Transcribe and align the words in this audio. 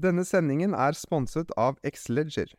Denne 0.00 0.22
sendingen 0.24 0.72
er 0.72 0.96
sponset 0.96 1.50
av 1.60 1.76
Xleger. 1.84 2.54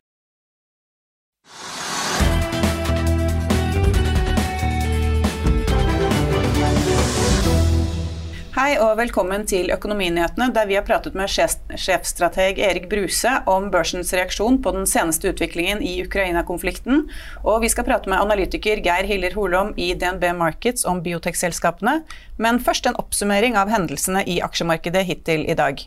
Hei 8.52 8.76
og 8.78 8.92
velkommen 9.00 9.46
til 9.48 9.72
Økonominyhetene, 9.74 10.52
der 10.54 10.68
vi 10.68 10.76
har 10.76 10.84
pratet 10.86 11.16
med 11.18 11.32
sjefstrateg 11.32 12.60
Erik 12.62 12.86
Bruse 12.92 13.32
om 13.50 13.70
børsens 13.72 14.12
reaksjon 14.14 14.60
på 14.62 14.74
den 14.76 14.86
seneste 14.86 15.32
utviklingen 15.32 15.82
i 15.82 15.96
Ukraina-konflikten. 16.04 17.08
Og 17.42 17.64
vi 17.64 17.72
skal 17.72 17.88
prate 17.88 18.12
med 18.12 18.22
analytiker 18.22 18.84
Geir 18.84 19.08
Hiller 19.08 19.34
Holom 19.34 19.72
i 19.74 19.94
DNB 19.98 20.28
Markets 20.38 20.86
om 20.86 21.02
biotekselskapene. 21.02 22.04
Men 22.38 22.62
først 22.62 22.86
en 22.86 23.00
oppsummering 23.02 23.58
av 23.58 23.72
hendelsene 23.72 24.22
i 24.30 24.38
aksjemarkedet 24.46 25.02
hittil 25.10 25.48
i 25.48 25.58
dag. 25.58 25.82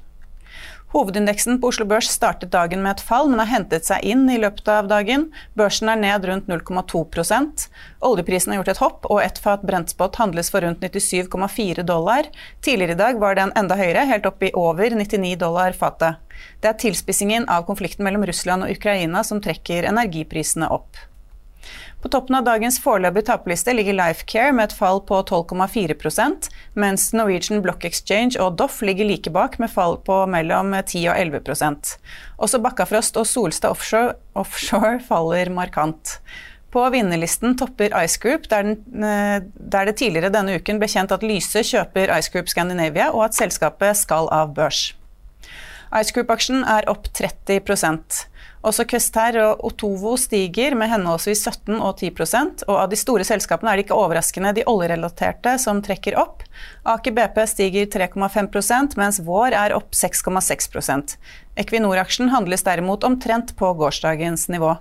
Hovedindeksen 0.96 1.58
på 1.60 1.68
Oslo 1.68 1.84
Børs 1.86 2.08
startet 2.08 2.54
dagen 2.54 2.80
med 2.80 2.94
et 2.96 3.02
fall, 3.04 3.28
men 3.28 3.42
har 3.42 3.50
hentet 3.50 3.84
seg 3.84 4.06
inn 4.08 4.30
i 4.32 4.38
løpet 4.40 4.70
av 4.72 4.88
dagen. 4.88 5.26
Børsen 5.60 5.90
er 5.92 6.00
ned 6.00 6.24
rundt 6.30 6.48
0,2% 6.48 7.66
Oljeprisen 8.06 8.54
har 8.54 8.62
gjort 8.62 8.72
et 8.72 8.80
hopp, 8.80 9.10
og 9.12 9.20
ett 9.20 9.42
fat 9.44 9.66
brentspot 9.68 10.16
handles 10.22 10.54
for 10.54 10.64
rundt 10.64 10.80
97,4 10.80 11.84
dollar. 11.84 12.30
Tidligere 12.64 12.96
i 12.96 13.02
dag 13.02 13.20
var 13.20 13.36
den 13.36 13.52
enda 13.60 13.76
høyere, 13.76 14.06
helt 14.08 14.30
opp 14.30 14.46
i 14.48 14.54
over 14.56 14.96
99 14.96 15.34
dollar 15.42 15.76
fatet. 15.76 16.22
Det 16.64 16.72
er 16.72 16.80
tilspissingen 16.80 17.50
av 17.52 17.68
konflikten 17.68 18.08
mellom 18.08 18.24
Russland 18.30 18.64
og 18.64 18.72
Ukraina 18.72 19.26
som 19.28 19.44
trekker 19.44 19.90
energiprisene 19.92 20.72
opp. 20.72 20.96
På 22.04 22.12
toppen 22.14 22.38
av 22.38 22.46
dagens 22.46 22.78
foreløpige 22.84 23.30
taperliste 23.32 23.74
ligger 23.74 23.98
Lifecare 23.98 24.54
med 24.54 24.70
et 24.70 24.76
fall 24.78 25.00
på 25.10 25.22
12,4% 25.26 26.50
mens 26.78 27.08
Norwegian 27.18 27.64
Block 27.66 27.86
Exchange 27.88 28.38
og 28.38 28.60
Doff 28.60 28.82
ligger 28.86 29.10
like 29.10 29.34
bak 29.34 29.58
med 29.62 29.74
fall 29.74 29.98
på 30.06 30.20
mellom 30.30 30.76
10 30.78 31.08
og 31.10 31.22
11% 31.42 31.96
Også 32.38 32.62
Bakkafrost 32.62 33.18
og 33.18 33.26
Solstad 33.30 33.74
Offshore, 33.74 34.18
offshore 34.38 35.00
faller 35.08 35.50
markant. 35.50 36.20
På 36.76 36.84
vinnerlisten 36.92 37.56
topper 37.56 37.94
Ice 38.04 38.20
Group, 38.20 38.50
der, 38.52 38.68
den, 38.68 39.04
eh, 39.04 39.40
der, 39.56 39.86
det 39.88 39.96
tidligere 40.02 40.34
denne 40.34 40.58
uken 40.60 40.82
ble 40.82 40.90
kjent 40.92 41.14
at 41.16 41.24
Lyse 41.24 41.64
kjøper 41.64 42.12
Ice 42.18 42.34
Group 42.34 42.52
Scandinavia, 42.52 43.14
og 43.14 43.30
at 43.30 43.38
selskapet 43.38 43.96
skal 43.96 44.28
av 44.36 44.52
børs. 44.58 44.90
Ice 45.96 46.12
Group-aksjen 46.12 46.66
er 46.68 46.90
opp 46.92 47.08
30 47.16 47.64
også 48.66 48.86
Quester 48.90 49.38
og 49.44 49.64
Otovo 49.68 50.16
stiger 50.20 50.76
med 50.78 50.90
henholdsvis 50.92 51.44
17 51.46 51.76
og 51.78 52.00
10% 52.02 52.66
og 52.68 52.80
av 52.80 52.90
de 52.92 53.00
store 53.00 53.26
selskapene 53.28 53.72
er 53.72 53.80
det 53.80 53.86
ikke 53.86 54.00
overraskende 54.00 54.56
de 54.58 54.66
oljerelaterte 54.70 55.56
som 55.62 55.84
trekker 55.86 56.18
opp. 56.20 56.44
Aker 56.96 57.16
BP 57.16 57.40
stiger 57.52 57.92
3,5% 57.94 58.98
mens 59.00 59.22
Vår 59.26 59.56
er 59.58 59.76
opp 59.78 59.94
6,6% 59.96 61.18
Equinor-aksjen 61.62 62.34
handles 62.34 62.66
derimot 62.68 63.06
omtrent 63.08 63.56
på 63.56 63.72
gårsdagens 63.80 64.50
nivå. 64.52 64.76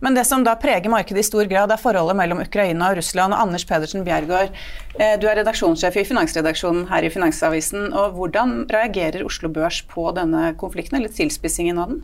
Men 0.00 0.14
det 0.14 0.24
som 0.28 0.44
da 0.44 0.54
preger 0.60 0.90
markedet 0.92 1.22
i 1.22 1.26
stor 1.26 1.48
grad, 1.48 1.72
er 1.72 1.80
forholdet 1.80 2.16
mellom 2.18 2.42
Ukraina 2.42 2.90
og 2.90 2.98
Russland. 2.98 3.34
og 3.34 3.40
Anders 3.40 3.64
Pedersen 3.64 4.04
Bjergård, 4.04 4.52
eh, 4.98 5.14
du 5.20 5.28
er 5.28 5.38
redaksjonssjef 5.40 5.96
i 5.96 6.04
finansredaksjonen 6.08 6.88
her 6.88 7.04
i 7.04 7.10
Finansavisen. 7.10 7.92
og 7.92 8.16
Hvordan 8.16 8.66
reagerer 8.70 9.24
Oslo 9.24 9.48
Børs 9.48 9.82
på 9.82 10.12
denne 10.14 10.54
konflikten, 10.56 10.98
eller 10.98 11.08
tilspissingen 11.08 11.78
av 11.78 11.88
den? 11.88 12.02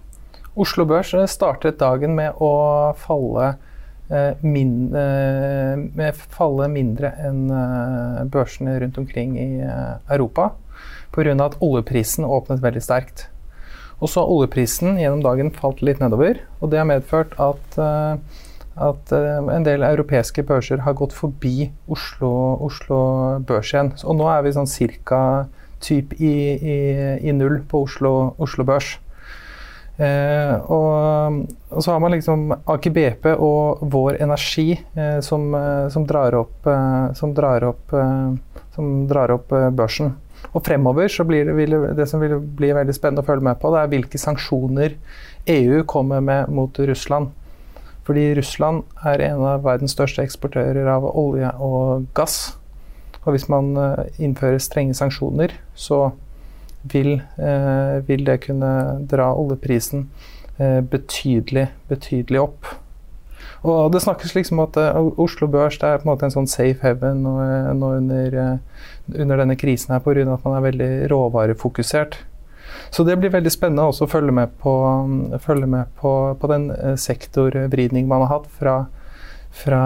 Oslo 0.59 0.85
Børs 0.85 1.15
eh, 1.15 1.27
startet 1.31 1.79
dagen 1.79 2.17
med 2.19 2.39
å 2.43 2.51
falle, 2.99 3.53
eh, 4.11 4.35
min, 4.43 4.91
eh, 4.91 5.79
med 5.79 6.19
falle 6.35 6.67
mindre 6.73 7.13
enn 7.23 7.47
børsene 8.33 8.79
rundt 8.83 8.99
omkring 8.99 9.37
i 9.39 9.51
Europa. 10.11 10.53
Pga. 11.15 11.33
at 11.45 11.57
oljeprisen 11.65 12.25
åpnet 12.25 12.61
veldig 12.63 12.83
sterkt. 12.83 13.29
Og 14.01 14.11
så 14.11 14.21
har 14.21 14.31
oljeprisen 14.31 14.99
gjennom 15.01 15.23
dagen 15.25 15.51
falt 15.51 15.81
litt 15.83 15.99
nedover. 15.99 16.39
Og 16.61 16.71
det 16.71 16.79
har 16.79 16.87
medført 16.87 17.33
at, 17.41 17.79
at 18.77 19.13
en 19.13 19.65
del 19.67 19.83
europeiske 19.83 20.45
børser 20.47 20.85
har 20.85 20.95
gått 20.95 21.17
forbi 21.17 21.73
Oslo, 21.89 22.31
Oslo 22.63 23.01
børs 23.43 23.73
igjen. 23.73 23.91
Og 24.05 24.21
nå 24.21 24.29
er 24.31 24.45
vi 24.47 24.55
sånn 24.55 24.71
cirka 24.71 25.49
typ 25.83 26.15
i, 26.21 26.35
i, 26.55 26.79
i 27.27 27.35
null 27.35 27.65
på 27.67 27.83
Oslo, 27.89 28.37
Oslo 28.39 28.69
børs. 28.69 28.99
Eh, 29.99 30.55
og, 30.71 31.47
og, 31.71 31.81
så 31.83 31.91
har 31.91 31.99
man 31.99 32.13
liksom 32.15 32.53
Aker 32.71 32.93
BP 32.95 33.25
og 33.35 33.81
Vår 33.91 34.21
Energi 34.23 34.71
eh, 34.95 35.19
som, 35.27 35.49
eh, 35.59 35.89
som, 35.91 36.05
drar 36.07 36.37
opp, 36.39 36.69
som, 37.19 37.33
drar 37.35 37.67
opp, 37.67 37.95
som 38.77 38.93
drar 39.11 39.35
opp 39.35 39.51
børsen. 39.75 40.15
Og 40.55 40.63
fremover 40.65 41.11
så 41.11 41.27
blir 41.27 41.51
det, 41.51 41.81
det 41.99 42.07
som 42.07 42.23
vil 42.23 42.37
bli 42.39 42.71
veldig 42.77 42.95
spennende 42.95 43.25
å 43.25 43.27
følge 43.27 43.49
med 43.49 43.59
på, 43.59 43.73
det 43.75 43.83
er 43.83 43.91
hvilke 43.91 44.21
sanksjoner 44.23 44.95
EU 45.51 45.83
kommer 45.91 46.23
med 46.23 46.53
mot 46.55 46.79
Russland. 46.79 47.35
Fordi 48.07 48.31
Russland 48.39 48.87
er 49.05 49.27
en 49.27 49.43
av 49.45 49.67
verdens 49.67 49.93
største 49.99 50.23
eksportører 50.25 50.87
av 50.89 51.05
olje 51.11 51.51
og 51.59 52.07
gass. 52.17 52.55
Og 53.25 53.35
hvis 53.35 53.49
man 53.51 53.75
innfører 54.17 54.63
strenge 54.63 54.95
sanksjoner, 54.97 55.53
så 55.77 56.07
vil, 56.93 57.21
eh, 57.37 57.99
vil 58.09 58.25
det 58.25 58.43
kunne 58.47 58.73
dra 59.11 59.31
oljeprisen 59.35 60.09
eh, 60.59 60.81
betydelig, 60.81 61.69
betydelig 61.89 62.41
opp. 62.41 62.71
Og 63.67 63.91
Det 63.93 64.03
snakkes 64.05 64.37
liksom 64.37 64.61
at 64.63 64.77
uh, 64.79 65.09
Oslo 65.19 65.49
Børs 65.51 65.81
er 65.83 65.99
på 65.99 66.07
en 66.07 66.13
måte 66.13 66.29
en 66.29 66.35
sånn 66.35 66.47
safe 66.47 66.79
heaven 66.85 67.25
nå, 67.25 67.33
nå 67.75 67.89
under, 67.97 68.37
under, 69.15 69.41
denne 69.41 69.57
krisen 69.59 69.97
her 69.97 70.03
pga. 70.05 70.23
at 70.31 70.45
man 70.47 70.59
er 70.59 70.67
veldig 70.69 70.91
råvarefokusert. 71.11 72.21
Så 72.95 73.03
det 73.03 73.17
blir 73.19 73.35
veldig 73.35 73.51
spennende 73.51 73.89
også 73.91 74.07
å 74.07 74.13
følge 74.13 74.33
med 74.33 74.55
på, 74.63 74.75
um, 74.87 75.35
følge 75.43 75.67
med 75.67 75.91
på, 75.99 76.13
på 76.39 76.53
den 76.53 76.71
sektorvridning 76.97 78.07
man 78.07 78.23
har 78.27 78.37
hatt 78.37 78.49
fra, 78.61 78.77
fra, 79.51 79.83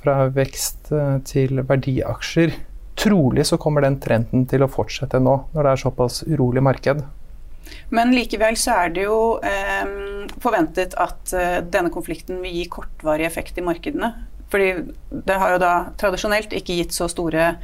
fra 0.00 0.18
vekst 0.32 0.94
til 1.28 1.66
verdiaksjer 1.68 2.56
trolig 3.02 3.46
så 3.48 3.58
kommer 3.60 3.84
den 3.84 3.98
trenden 4.02 4.46
til 4.50 4.64
å 4.64 4.70
fortsette 4.70 5.20
nå, 5.22 5.36
når 5.52 5.66
det 5.66 5.74
er 5.74 5.82
såpass 5.82 6.22
urolig 6.28 6.62
marked. 6.64 7.02
Men 7.92 8.12
likevel 8.14 8.56
så 8.60 8.74
er 8.84 8.92
det 8.96 9.06
jo 9.06 9.18
eh, 9.44 10.28
forventet 10.42 10.96
at 11.00 11.32
eh, 11.36 11.60
denne 11.62 11.92
konflikten 11.94 12.42
vil 12.42 12.60
gi 12.60 12.68
kortvarig 12.72 13.26
effekt 13.28 13.58
i 13.60 13.64
markedene. 13.64 14.12
Fordi 14.52 14.72
det 15.08 15.38
har 15.40 15.54
jo 15.54 15.60
da 15.62 15.72
tradisjonelt 16.00 16.52
ikke 16.52 16.76
gitt 16.76 16.92
så 16.92 17.06
store 17.08 17.54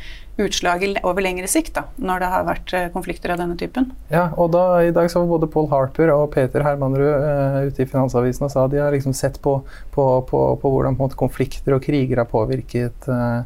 utslag 0.41 0.85
over 1.03 1.25
lengre 1.25 1.49
sikt, 1.51 1.75
da, 1.77 1.83
når 2.01 2.23
det 2.23 2.31
har 2.33 2.47
vært 2.47 2.73
eh, 2.77 2.87
konflikter 2.95 3.35
av 3.35 3.41
denne 3.43 3.59
typen. 3.61 3.91
Ja, 4.13 4.29
og 4.39 4.53
da, 4.55 4.65
i 4.87 4.95
dag 4.95 5.11
så 5.13 5.21
var 5.21 5.33
både 5.35 5.51
Paul 5.53 5.69
Harper 5.73 6.13
og 6.15 6.31
Peter 6.37 6.65
Hermanrud 6.65 7.11
eh, 7.11 7.59
ute 7.69 7.85
i 7.85 7.91
Finansavisen 7.91 8.47
og 8.47 8.55
sa 8.55 8.69
de 8.71 8.81
har 8.81 8.95
liksom 8.95 9.17
sett 9.17 9.41
på, 9.45 9.59
på, 9.95 10.07
på, 10.31 10.45
på 10.63 10.73
hvordan 10.73 10.97
på 10.97 11.09
måte, 11.09 11.19
konflikter 11.19 11.77
og 11.77 11.85
kriger 11.85 12.23
har 12.23 12.31
påvirket 12.31 13.11
uh, 13.11 13.43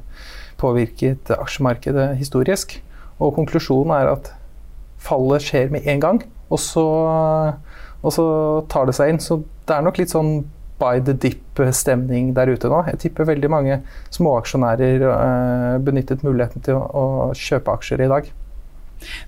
påvirket 0.62 1.32
aksjemarkedet 1.34 2.12
historisk. 2.20 2.78
Og 3.22 3.34
konklusjonen 3.36 3.94
er 3.98 4.14
at 4.14 4.32
fallet 5.02 5.44
skjer 5.44 5.70
med 5.74 5.86
en 5.90 6.02
gang, 6.02 6.24
og 6.52 6.60
så, 6.62 6.86
og 8.02 8.14
så 8.14 8.26
tar 8.70 8.88
det 8.88 8.96
seg 8.98 9.12
inn. 9.12 9.22
Så 9.22 9.42
det 9.66 9.76
er 9.76 9.86
nok 9.86 9.98
litt 10.00 10.14
sånn 10.14 10.42
by 10.82 10.98
the 11.06 11.14
dip-stemning 11.14 12.32
der 12.36 12.50
ute 12.50 12.70
nå. 12.70 12.82
Jeg 12.90 13.00
tipper 13.04 13.28
veldig 13.28 13.50
mange 13.52 13.78
småaksjonærer 14.14 15.04
uh, 15.06 15.78
benyttet 15.84 16.24
muligheten 16.26 16.64
til 16.64 16.78
å, 16.78 16.86
å, 16.90 17.04
kjøpe 17.38 17.76
aksjer 17.76 18.02
i 18.02 18.10
dag. 18.10 18.30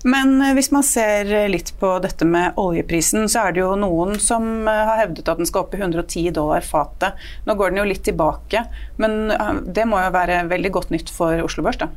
Men 0.03 0.37
eh, 0.41 0.53
hvis 0.57 0.71
man 0.75 0.85
ser 0.85 1.29
litt 1.51 1.73
på 1.79 1.95
dette 2.03 2.27
med 2.27 2.59
oljeprisen, 2.61 3.27
så 3.31 3.47
er 3.47 3.55
det 3.55 3.63
jo 3.63 3.73
noen 3.79 4.19
som 4.21 4.67
eh, 4.69 4.85
har 4.89 5.03
hevdet 5.03 5.27
at 5.31 5.41
den 5.41 5.49
skal 5.49 5.65
opp 5.65 5.75
i 5.75 5.81
110 5.81 6.31
dollar 6.35 6.65
fatet. 6.65 7.19
Nå 7.47 7.57
går 7.57 7.73
den 7.73 7.83
jo 7.83 7.89
litt 7.89 8.05
tilbake, 8.07 8.65
men 9.01 9.35
eh, 9.35 9.53
det 9.65 9.87
må 9.89 10.01
jo 10.03 10.15
være 10.15 10.45
veldig 10.51 10.73
godt 10.75 10.95
nytt 10.95 11.13
for 11.13 11.45
Oslo 11.45 11.65
Børs, 11.65 11.81
da? 11.81 11.91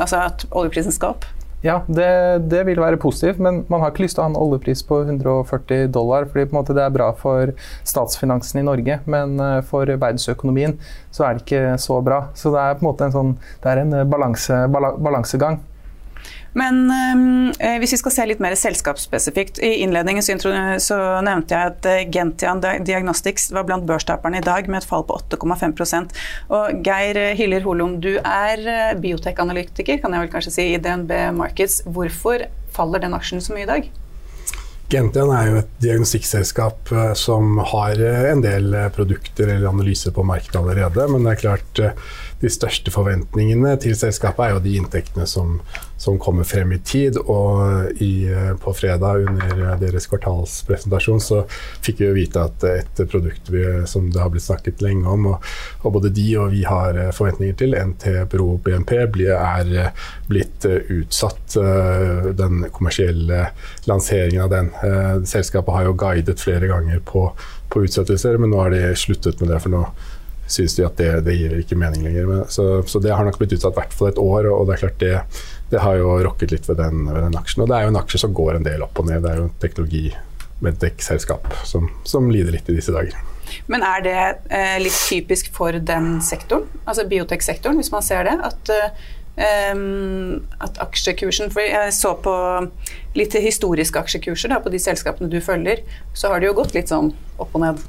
Altså 0.00 0.24
at 0.24 0.46
oljeprisen 0.50 0.94
skal 0.94 1.16
opp? 1.16 1.28
Ja, 1.62 1.76
det, 1.86 2.08
det, 2.50 2.64
vil 2.66 2.80
være 2.82 2.98
positivt, 2.98 3.38
men 3.38 3.60
man 3.70 3.84
har 3.84 3.92
ikke 3.92 4.02
lyst 4.02 4.16
til 4.18 4.24
å 4.24 4.26
ha 4.26 4.32
en 4.32 4.40
oljepris 4.40 4.80
på 4.82 4.96
140 5.04 5.92
dollar, 5.94 6.26
fordi 6.26 6.74
det 6.74 6.82
er 6.82 6.94
bra 6.96 7.12
for 7.14 7.52
statsfinansen 7.86 8.58
i 8.58 8.64
Norge, 8.66 8.96
men 9.06 9.38
for 9.68 9.86
verdensøkonomien 9.86 10.74
så 11.14 11.28
er 11.28 11.38
det 11.38 11.44
ikke 11.44 11.76
så 11.78 12.00
bra. 12.02 12.24
Så 12.34 12.50
det 12.50 12.64
er 12.64 12.74
på 12.74 12.82
en 12.82 12.88
måte 12.88 13.06
en, 13.06 13.14
sånn, 13.14 13.36
en 13.62 13.94
balanse, 14.10 14.58
balansegang. 14.74 15.60
Men 16.58 17.52
eh, 17.60 17.78
hvis 17.80 17.94
vi 17.94 18.00
skal 18.00 18.14
se 18.14 18.26
litt 18.28 18.42
mer 18.42 18.54
selskapsspesifikt. 18.58 19.60
I 19.64 19.82
innledningen 19.84 20.24
så, 20.24 20.52
så 20.82 20.98
nevnte 21.24 21.56
jeg 21.56 21.72
at 21.72 21.88
eh, 21.88 22.02
Gentian 22.12 22.60
Diagnostics 22.62 23.50
var 23.56 23.66
blant 23.68 23.88
børstaperne 23.88 24.42
i 24.42 24.44
dag 24.44 24.68
med 24.68 24.82
et 24.82 24.88
fall 24.88 25.06
på 25.08 25.16
8,5 25.32 26.12
Og 26.52 26.84
Geir 26.84 27.22
Hyller 27.38 27.64
Holum, 27.64 27.98
du 28.04 28.14
er 28.18 28.60
eh, 28.60 28.92
biotekanalytiker, 29.00 30.02
kan 30.02 30.12
jeg 30.12 30.26
vel 30.26 30.32
kanskje 30.34 30.54
si, 30.58 30.68
i 30.74 30.82
DNB 30.82 31.16
Markets. 31.38 31.82
Hvorfor 31.88 32.46
faller 32.72 33.02
den 33.02 33.16
aksjen 33.16 33.42
så 33.44 33.56
mye 33.56 33.66
i 33.66 33.72
dag? 33.72 33.90
Gentian 34.92 35.30
er 35.32 35.46
jo 35.48 35.60
et 35.62 35.76
diagnostikkselskap 35.80 36.90
som 37.16 37.56
har 37.70 37.96
en 38.28 38.42
del 38.44 38.74
produkter 38.92 39.48
eller 39.48 39.70
analyser 39.70 40.12
på 40.12 40.24
markedet 40.28 40.58
allerede. 40.60 41.06
Men 41.08 41.24
det 41.24 41.32
er 41.32 41.40
klart 41.40 41.80
de 42.42 42.50
største 42.50 42.90
forventningene 42.90 43.76
til 43.82 43.94
selskapet 43.94 44.44
er 44.44 44.54
jo 44.56 44.62
de 44.64 44.74
inntektene 44.80 45.28
som, 45.30 45.60
som 46.00 46.18
kommer 46.20 46.46
frem 46.46 46.72
i 46.74 46.80
tid. 46.82 47.18
Og 47.22 48.00
i, 48.02 48.26
på 48.62 48.74
fredag 48.74 49.28
under 49.30 49.76
deres 49.80 50.08
kvartalspresentasjon 50.10 51.22
så 51.22 51.42
fikk 51.84 52.02
vi 52.02 52.08
jo 52.08 52.16
vite 52.16 52.42
at 52.42 52.66
et 52.66 53.02
produkt 53.12 53.50
vi, 53.52 53.62
som 53.86 54.08
det 54.10 54.18
har 54.22 54.32
blitt 54.34 54.46
snakket 54.48 54.82
lenge 54.82 55.06
om, 55.08 55.28
og, 55.34 55.52
og, 55.84 55.92
både 55.98 56.10
de 56.14 56.26
og 56.42 56.50
vi 56.54 56.64
har 56.66 56.98
forventninger 57.14 57.58
til, 57.60 57.76
NT 57.78 58.08
Pro 58.32 58.56
BNP, 58.64 58.96
er 59.32 59.92
blitt 60.26 60.66
utsatt. 60.66 61.58
Den 62.38 62.66
kommersielle 62.74 63.52
lanseringen 63.86 64.42
av 64.46 64.50
den. 64.50 64.72
Selskapet 65.28 65.76
har 65.76 65.86
jo 65.86 65.98
guidet 65.98 66.42
flere 66.42 66.70
ganger 66.70 66.98
på, 67.06 67.28
på 67.70 67.84
utsettelser, 67.86 68.40
men 68.42 68.50
nå 68.50 68.64
har 68.64 68.74
de 68.74 68.82
sluttet 68.98 69.38
med 69.40 69.54
det. 69.54 69.62
for 69.62 69.74
nå 69.74 69.86
synes 70.46 70.76
de 70.76 70.84
at 70.86 70.98
det, 71.00 71.10
det 71.26 71.36
gir 71.38 71.54
ikke 71.60 71.78
mening 71.78 72.04
lenger. 72.06 72.28
Men, 72.28 72.44
så, 72.52 72.66
så, 72.86 73.00
det 73.02 73.14
har 73.14 73.26
nok 73.26 73.38
blitt 73.40 73.54
utsatt 73.56 73.76
i 73.76 73.80
hvert 73.80 73.96
fall 73.96 74.12
et 74.12 74.20
år, 74.22 74.50
og 74.52 74.66
det 74.68 74.76
er 74.76 74.82
klart 74.84 75.00
det, 75.02 75.14
det 75.72 75.82
har 75.84 75.98
jo 76.00 76.18
rokket 76.26 76.54
litt 76.54 76.68
ved 76.70 76.80
den, 76.82 77.06
ved 77.08 77.22
den, 77.22 77.38
aksjen. 77.38 77.64
Og 77.64 77.70
det 77.70 77.78
er 77.78 77.86
jo 77.86 77.94
en 77.94 78.02
aksje 78.02 78.22
som 78.24 78.36
går 78.36 78.58
en 78.58 78.68
del 78.68 78.84
opp 78.84 79.00
og 79.00 79.08
ned. 79.08 79.24
Det 79.24 79.32
er 79.32 79.40
jo 79.40 79.48
en 79.48 79.58
teknologi 79.62 80.04
med 80.62 80.78
dekkselskap 80.82 81.48
som, 81.66 81.88
som 82.06 82.30
lider 82.30 82.54
litt 82.54 82.68
i 82.70 82.76
disse 82.78 82.94
dager. 82.94 83.16
Men 83.68 83.82
er 83.84 84.04
det 84.04 84.20
eh, 84.54 84.76
litt 84.80 84.96
typisk 85.08 85.50
for 85.54 85.76
den 85.76 86.14
sektoren, 86.24 86.68
altså 86.86 87.04
bioteksektoren, 87.10 87.80
hvis 87.80 87.92
man 87.92 88.04
ser 88.06 88.28
det? 88.28 88.38
At 88.46 88.72
eh, 88.72 89.10
at 89.32 90.76
aksjekursen 90.84 91.48
For 91.50 91.64
jeg 91.64 91.92
så 91.96 92.12
på 92.20 92.34
litt 93.16 93.32
historiske 93.32 93.98
aksjekurser 93.98 94.52
da, 94.52 94.60
på 94.60 94.68
de 94.72 94.80
selskapene 94.80 95.30
du 95.32 95.40
følger, 95.40 95.80
så 96.12 96.28
har 96.28 96.40
det 96.40 96.50
jo 96.50 96.56
gått 96.60 96.74
litt 96.76 96.92
sånn 96.92 97.12
opp 97.40 97.54
og 97.56 97.64
ned. 97.64 97.80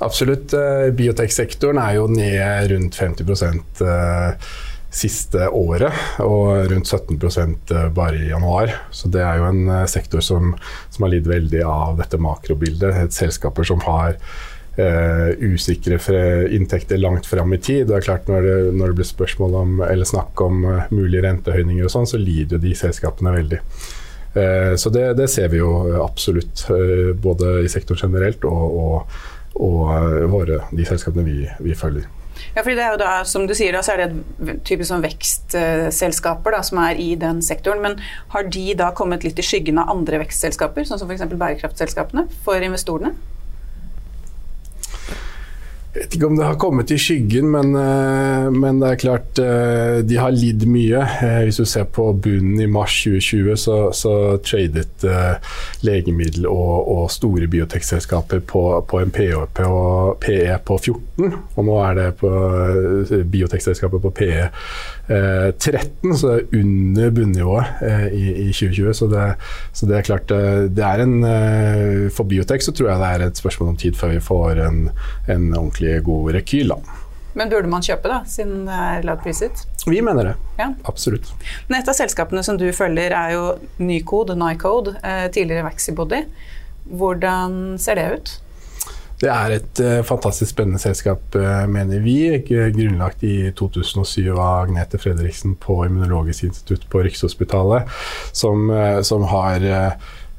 Absolutt. 0.00 0.52
Eh, 0.56 0.88
bioteksektoren 0.96 1.78
er 1.80 1.98
jo 1.98 2.06
ned 2.08 2.70
rundt 2.72 2.96
50 2.96 3.84
eh, 3.84 4.52
siste 4.90 5.48
året, 5.54 5.94
og 6.24 6.70
rundt 6.72 6.88
17 6.88 7.18
eh, 7.20 7.88
bare 7.94 8.16
i 8.16 8.30
januar. 8.30 8.72
Så 8.90 9.12
det 9.12 9.20
er 9.20 9.42
jo 9.42 9.50
en 9.50 9.88
sektor 9.88 10.24
som, 10.24 10.54
som 10.90 11.04
har 11.04 11.12
lidd 11.12 11.28
veldig 11.28 11.60
av 11.68 12.00
dette 12.00 12.16
makrobildet. 12.16 12.96
Et 12.96 13.18
selskaper 13.20 13.68
som 13.68 13.84
har 13.84 14.16
eh, 14.80 15.36
usikre 15.36 16.00
inntekter 16.48 16.96
langt 16.96 17.28
fram 17.28 17.52
i 17.52 17.60
tid. 17.60 17.86
Det 17.90 17.98
er 17.98 18.06
klart 18.08 18.28
Når 18.28 18.46
det, 18.48 18.58
når 18.80 18.86
det 18.86 19.00
blir 19.02 19.10
spørsmål 19.12 19.58
om, 19.62 19.80
eller 19.84 20.08
snakk 20.08 20.40
om 20.40 20.64
mulige 20.88 21.26
rentehøyninger, 21.28 21.84
og 21.84 21.92
sånn, 21.92 22.08
så 22.08 22.16
lider 22.16 22.56
jo 22.56 22.64
de 22.64 22.72
selskapene 22.86 23.36
veldig. 23.36 23.60
Eh, 24.32 24.72
så 24.80 24.88
det, 24.96 25.10
det, 25.20 25.28
ser 25.28 25.52
vi 25.52 25.60
jo 25.60 25.74
absolutt, 26.00 26.64
både 27.20 27.60
i 27.66 27.68
sektoren 27.68 28.08
generelt 28.08 28.48
og, 28.48 28.80
og 28.80 29.28
og 29.58 29.92
eh, 29.94 30.24
våre, 30.30 30.62
de 30.70 30.86
selskapene 30.88 31.24
vi, 31.26 31.38
vi, 31.60 31.74
følger. 31.76 32.08
Ja, 32.54 32.62
fordi 32.62 32.76
det 32.78 32.84
er 32.84 32.94
jo 32.94 33.00
da, 33.02 33.10
som 33.28 33.44
du 33.46 33.54
sier, 33.56 33.74
da, 33.76 33.82
så 33.84 33.94
er 33.94 34.04
det 34.04 34.54
typisk 34.66 34.88
sånn 34.88 35.04
vekstselskaper 35.04 36.56
da, 36.56 36.62
som 36.66 36.80
er 36.82 37.00
i 37.00 37.10
den 37.20 37.42
sektoren. 37.44 37.82
Men 37.84 37.98
har 38.32 38.48
de 38.48 38.64
da 38.78 38.90
kommet 38.96 39.26
litt 39.26 39.38
i 39.38 39.44
skyggen 39.44 39.80
av 39.82 39.92
andre 39.92 40.22
vekstselskaper, 40.24 40.88
sånn 40.88 41.02
som 41.02 41.10
f.eks. 41.10 41.26
bærekraftselskapene, 41.34 42.28
for 42.46 42.64
investorene? 42.64 43.12
Jeg 45.90 46.04
vet 46.04 46.12
ikke 46.14 46.28
om 46.28 46.36
det 46.38 46.44
har 46.46 46.58
kommet 46.62 46.90
i 46.94 46.96
skyggen, 47.02 47.48
men, 47.50 47.72
eh, 47.74 48.44
men, 48.54 48.76
det 48.78 48.92
er 48.92 48.98
klart 49.02 49.40
eh, 49.42 49.96
de 50.06 50.18
har 50.22 50.30
lidd 50.30 50.62
mye. 50.70 51.00
Eh, 51.02 51.40
hvis 51.48 51.58
du 51.58 51.64
ser 51.66 51.88
på 51.90 52.04
bunnen 52.14 52.60
i 52.62 52.68
mars 52.70 52.94
2020, 53.02 53.56
så, 53.58 53.78
så 53.90 54.12
tradet 54.46 55.02
legemiddel 55.82 56.46
og, 56.46 56.76
og 56.94 57.10
store 57.10 57.50
biotekselskaper 57.50 58.44
på, 58.46 58.62
på 58.86 59.02
en 59.02 59.10
PE 59.10 59.34
på 60.70 60.78
14, 60.78 61.34
og 61.56 61.66
nå 61.66 61.82
er 61.88 61.98
det 61.98 62.08
på 62.22 62.30
biotekselskapet 63.34 64.06
på 64.06 64.14
PE 64.22 64.46
13, 65.10 66.12
så 66.14 66.28
det 66.30 66.36
er 66.38 66.60
under 66.60 67.10
bunnivået 67.10 67.82
i, 68.14 68.24
i 68.44 68.52
2020. 68.54 68.94
Så 68.94 69.10
det, 69.10 69.26
så 69.74 69.88
det, 69.90 69.98
er 69.98 70.06
klart 70.06 70.30
det 70.30 70.84
er 70.86 71.02
en 71.02 71.16
For 72.14 72.28
biotek 72.30 72.62
så 72.62 72.70
tror 72.70 72.92
jeg 72.92 73.02
det 73.02 73.10
er 73.10 73.26
et 73.26 73.42
spørsmål 73.42 73.72
om 73.72 73.78
tid 73.80 73.98
før 73.98 74.14
vi 74.14 74.22
får 74.22 74.62
en, 74.68 74.82
en 75.26 75.50
ordentlig 75.50 75.98
god 76.06 76.34
rekyl. 76.38 76.70
da. 76.76 77.00
Men 77.38 77.50
burde 77.50 77.70
man 77.70 77.84
kjøpe, 77.84 78.10
da, 78.10 78.20
siden 78.28 78.64
det 78.66 78.76
er 78.76 79.06
lavt 79.06 79.22
priset? 79.24 79.62
Vi 79.86 80.00
mener 80.04 80.32
det. 80.32 80.34
Ja. 80.58 80.70
Absolutt. 80.90 81.30
Men 81.68 81.78
et 81.78 81.90
av 81.90 81.96
selskapene 81.96 82.42
som 82.46 82.58
du 82.60 82.66
følger, 82.74 83.14
er 83.14 83.34
jo 83.36 83.44
Nycode, 83.82 84.36
Nycode, 84.38 84.96
eh, 85.06 85.26
tidligere 85.32 85.68
Vaxibody. 85.68 86.24
Hvordan 86.90 87.78
ser 87.78 88.00
det 88.00 88.06
ut? 88.16 88.32
Det 89.20 89.28
er 89.28 89.52
et 89.52 89.80
uh, 89.84 89.98
fantastisk 90.06 90.54
spennende 90.54 90.80
selskap, 90.80 91.22
uh, 91.36 91.66
mener 91.68 92.00
vi. 92.00 92.16
Grunnlagt 92.48 93.24
i 93.26 93.50
2007 93.56 94.30
av 94.32 94.64
Agnete 94.64 95.00
Fredriksen 95.00 95.58
på 95.60 95.82
Immunologisk 95.84 96.48
institutt 96.48 96.86
på 96.88 97.02
Rikshospitalet, 97.04 97.90
som, 98.32 98.70
uh, 98.72 99.02
som 99.04 99.28
har 99.28 99.68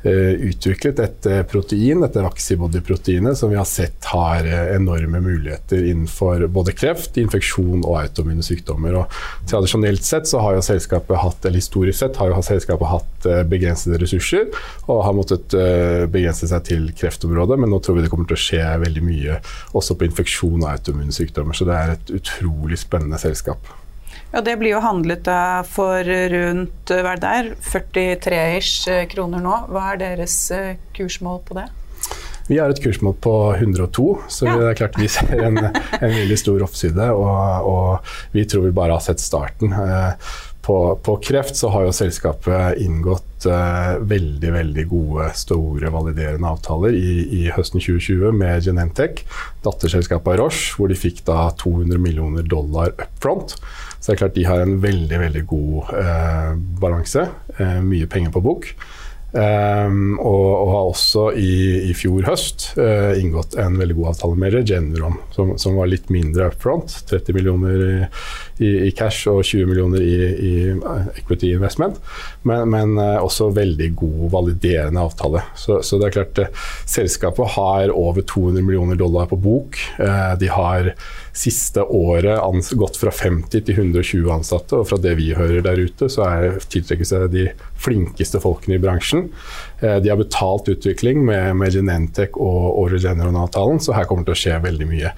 utviklet 0.04 1.00
et 1.00 1.26
eh, 1.30 1.42
protein, 1.46 2.02
dette 2.02 2.24
vaxibody-proteinet, 2.26 3.38
som 3.38 3.52
vi 3.52 3.58
har 3.60 3.68
sett 3.70 4.06
har 4.10 4.46
eh, 4.48 4.76
enorme 4.76 5.22
muligheter 5.22 5.84
innenfor 5.92 6.48
både 6.48 6.74
kreft, 6.74 7.20
infeksjon 7.22 7.84
og 7.84 8.00
autoimmune 8.00 8.46
sykdommer. 8.46 8.98
Og 9.02 9.20
tradisjonelt 9.50 10.06
sett 10.06 10.30
så 10.30 10.42
har 10.42 10.58
jo 10.58 10.64
selskapet 10.66 11.22
hatt, 11.22 11.46
eller 11.46 11.62
historisk 11.62 12.00
sett 12.02 12.18
har 12.22 12.32
jo 12.32 12.42
selskapet 12.46 12.90
hatt 12.92 13.28
begrensede 13.52 14.00
ressurser 14.02 14.48
og 14.90 15.04
har 15.06 15.14
måttet 15.14 15.54
begrense 16.10 16.48
seg 16.50 16.64
til 16.66 16.88
kreftområdet, 16.98 17.60
men 17.62 17.70
nå 17.70 17.78
tror 17.84 18.00
vi 18.00 18.06
det 18.06 18.10
kommer 18.14 18.30
til 18.32 18.40
å 18.40 18.42
skje 18.42 18.64
veldig 18.82 19.04
mye 19.06 19.38
også 19.78 19.98
på 20.00 20.08
infeksjon 20.10 20.64
og 20.64 20.72
autoimmune 20.72 21.14
sykdommer. 21.14 21.58
Så 21.58 21.70
det 21.70 21.78
er 21.78 21.94
et 21.94 22.16
utrolig 22.18 22.82
spennende 22.82 23.22
selskap. 23.22 23.70
Ja, 24.32 24.42
Det 24.42 24.56
blir 24.58 24.72
jo 24.78 24.80
handlet 24.80 25.28
for 25.68 26.08
rundt 26.34 26.92
hva 26.92 27.14
er 27.14 27.20
det 27.20 27.28
der, 27.28 27.52
43-ish 27.68 28.88
eh, 28.88 29.06
kroner 29.12 29.44
nå. 29.44 29.58
Hva 29.68 29.92
er 29.92 30.00
deres 30.00 30.36
eh, 30.56 30.78
kursmål 30.96 31.42
på 31.48 31.60
det? 31.60 31.68
Vi 32.48 32.58
har 32.60 32.72
et 32.72 32.80
kursmål 32.84 33.14
på 33.24 33.34
102, 33.56 34.06
så 34.28 34.48
ja. 34.48 34.56
det 34.60 34.70
er 34.70 34.78
klart 34.80 34.98
vi 35.00 35.08
ser 35.12 35.44
en, 35.46 35.60
en 35.62 36.16
veldig 36.16 36.38
stor 36.40 36.64
oppside. 36.66 37.10
Og, 37.16 37.68
og, 37.68 38.16
vi 38.32 38.44
tror 38.48 38.66
vi 38.66 38.74
bare 38.76 38.96
har 38.98 39.04
sett 39.04 39.24
starten. 39.24 39.76
På, 40.62 40.96
på 41.02 41.16
kreft 41.26 41.58
så 41.58 41.72
har 41.74 41.88
jo 41.88 41.94
selskapet 41.96 42.78
inngått 42.84 43.48
uh, 43.50 43.98
veldig 44.06 44.52
veldig 44.54 44.86
gode, 44.92 45.30
store, 45.38 45.90
validerende 45.94 46.52
avtaler 46.52 46.94
i, 46.94 47.14
i 47.40 47.42
høsten 47.56 47.82
2020 47.82 48.38
med 48.38 48.68
Genentech, 48.68 49.24
datterselskapet 49.66 50.38
Roche, 50.38 50.76
hvor 50.78 50.92
de 50.92 51.00
fikk 51.00 51.24
da 51.26 51.48
200 51.58 51.98
millioner 52.02 52.46
dollar 52.46 52.94
up 52.94 53.18
front. 53.24 53.58
Så 53.98 54.12
det 54.12 54.16
er 54.16 54.22
klart 54.24 54.38
de 54.38 54.48
har 54.50 54.62
en 54.62 54.78
veldig 54.84 55.22
veldig 55.26 55.46
god 55.50 55.94
uh, 55.98 56.52
balanse. 56.82 57.26
Uh, 57.58 57.80
mye 57.86 58.10
penger 58.10 58.34
på 58.38 58.46
bok. 58.46 58.70
Um, 59.32 60.18
og, 60.20 60.48
og, 60.52 60.70
har 60.74 60.88
også 60.90 61.22
i, 61.40 61.52
i 61.88 61.94
fjor 61.96 62.26
høst 62.28 62.66
uh, 62.76 63.14
inngått 63.16 63.56
en 63.62 63.78
veldig 63.80 63.96
god 63.96 64.10
avtale 64.10 64.40
med 64.42 64.58
Regeneron, 64.58 65.16
som, 65.32 65.54
som 65.62 65.78
var 65.80 65.88
litt 65.88 66.12
mindre 66.12 66.50
upfront. 66.52 66.98
30 67.08 67.38
millioner 67.38 67.86
i, 67.86 67.94
i, 68.60 68.72
i 68.90 68.92
cash 68.92 69.32
og 69.32 69.40
20 69.48 69.72
millioner 69.72 70.04
i, 70.04 70.18
i 70.36 70.54
equity 71.22 71.54
investment. 71.56 72.02
Men, 72.44 72.68
men 72.74 73.00
uh, 73.00 73.24
også 73.24 73.54
veldig 73.56 73.90
god 74.04 74.28
validerende 74.36 75.08
avtale. 75.08 75.46
Så, 75.56 75.80
så 75.88 76.02
det 76.02 76.10
er 76.10 76.18
klart 76.20 76.44
uh, 76.44 76.68
selskapet 76.84 77.56
har 77.56 77.96
over 77.96 78.28
200 78.28 78.68
millioner 78.68 79.00
dollar 79.00 79.32
på 79.32 79.40
bok. 79.40 79.80
de 80.40 80.48
har 80.52 80.92
siste 81.34 81.84
året 81.84 82.74
gått 82.76 82.98
fra 83.00 83.12
50 83.12 83.64
til 83.64 83.78
120 83.78 84.32
ansatte. 84.34 84.76
Og 84.76 84.90
fra 84.90 85.00
det 85.02 85.16
vi 85.20 85.32
hører 85.38 85.64
der 85.64 85.80
ute, 85.80 86.10
så 86.12 86.28
er 86.28 86.60
tiltrekker 86.72 87.08
seg 87.08 87.30
de 87.32 87.48
flinkeste 87.82 88.42
folkene 88.44 88.78
i 88.78 88.84
bransjen. 88.84 89.21
Eh, 89.82 89.98
de 90.04 90.10
har 90.10 90.20
betalt 90.20 90.70
utvikling 90.72 91.26
med, 91.26 91.56
med 91.60 91.74
Genentech 91.76 92.38
og, 92.38 92.78
og 92.80 92.92
Regeneron-avtalen, 92.94 93.80
så 93.84 93.96
her 93.98 94.06
kommer 94.10 94.24
det 94.26 94.32
til 94.32 94.38
å 94.38 94.42
skje 94.44 94.66
veldig 94.68 94.88
mye. 94.90 95.10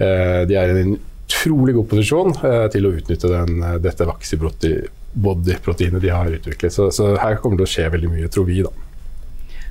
Eh, 0.00 0.42
de 0.50 0.54
er 0.58 0.66
i 0.72 0.84
en 0.84 0.96
utrolig 0.98 1.74
god 1.78 1.88
posisjon 1.92 2.30
eh, 2.36 2.66
til 2.74 2.86
å 2.86 2.94
utnytte 2.98 3.28
den, 3.32 3.52
dette 3.82 4.08
vaksibodyproteinet 4.08 6.00
de 6.02 6.10
har 6.14 6.28
utviklet. 6.40 6.72
Så, 6.74 6.82
så 6.94 7.02
her 7.20 7.40
kommer 7.40 7.56
det 7.60 7.64
til 7.66 7.70
å 7.70 7.74
skje 7.76 7.94
veldig 7.96 8.10
mye, 8.12 8.28
tror 8.32 8.46
vi. 8.50 8.58
da. 8.66 8.72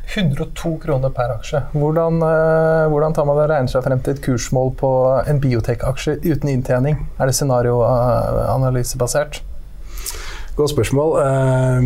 102 0.09 0.71
kroner 0.81 1.11
per 1.13 1.29
aksje. 1.35 1.59
Hvordan, 1.77 2.15
hvordan 2.89 3.13
tar 3.13 3.25
man 3.29 3.37
det 3.37 3.45
regner 3.51 3.69
seg 3.69 3.83
frem 3.85 3.99
til 4.01 4.15
et 4.15 4.23
kursmål 4.25 4.73
på 4.79 4.89
en 5.29 5.37
biotek-aksje 5.43 6.17
uten 6.23 6.49
inntjening? 6.49 6.95
Er 7.21 7.25
det 7.29 7.35
scenarioanalysebasert? 7.37 9.33
Godt 10.59 10.73
spørsmål. 10.73 11.09
Uh, 11.21 11.81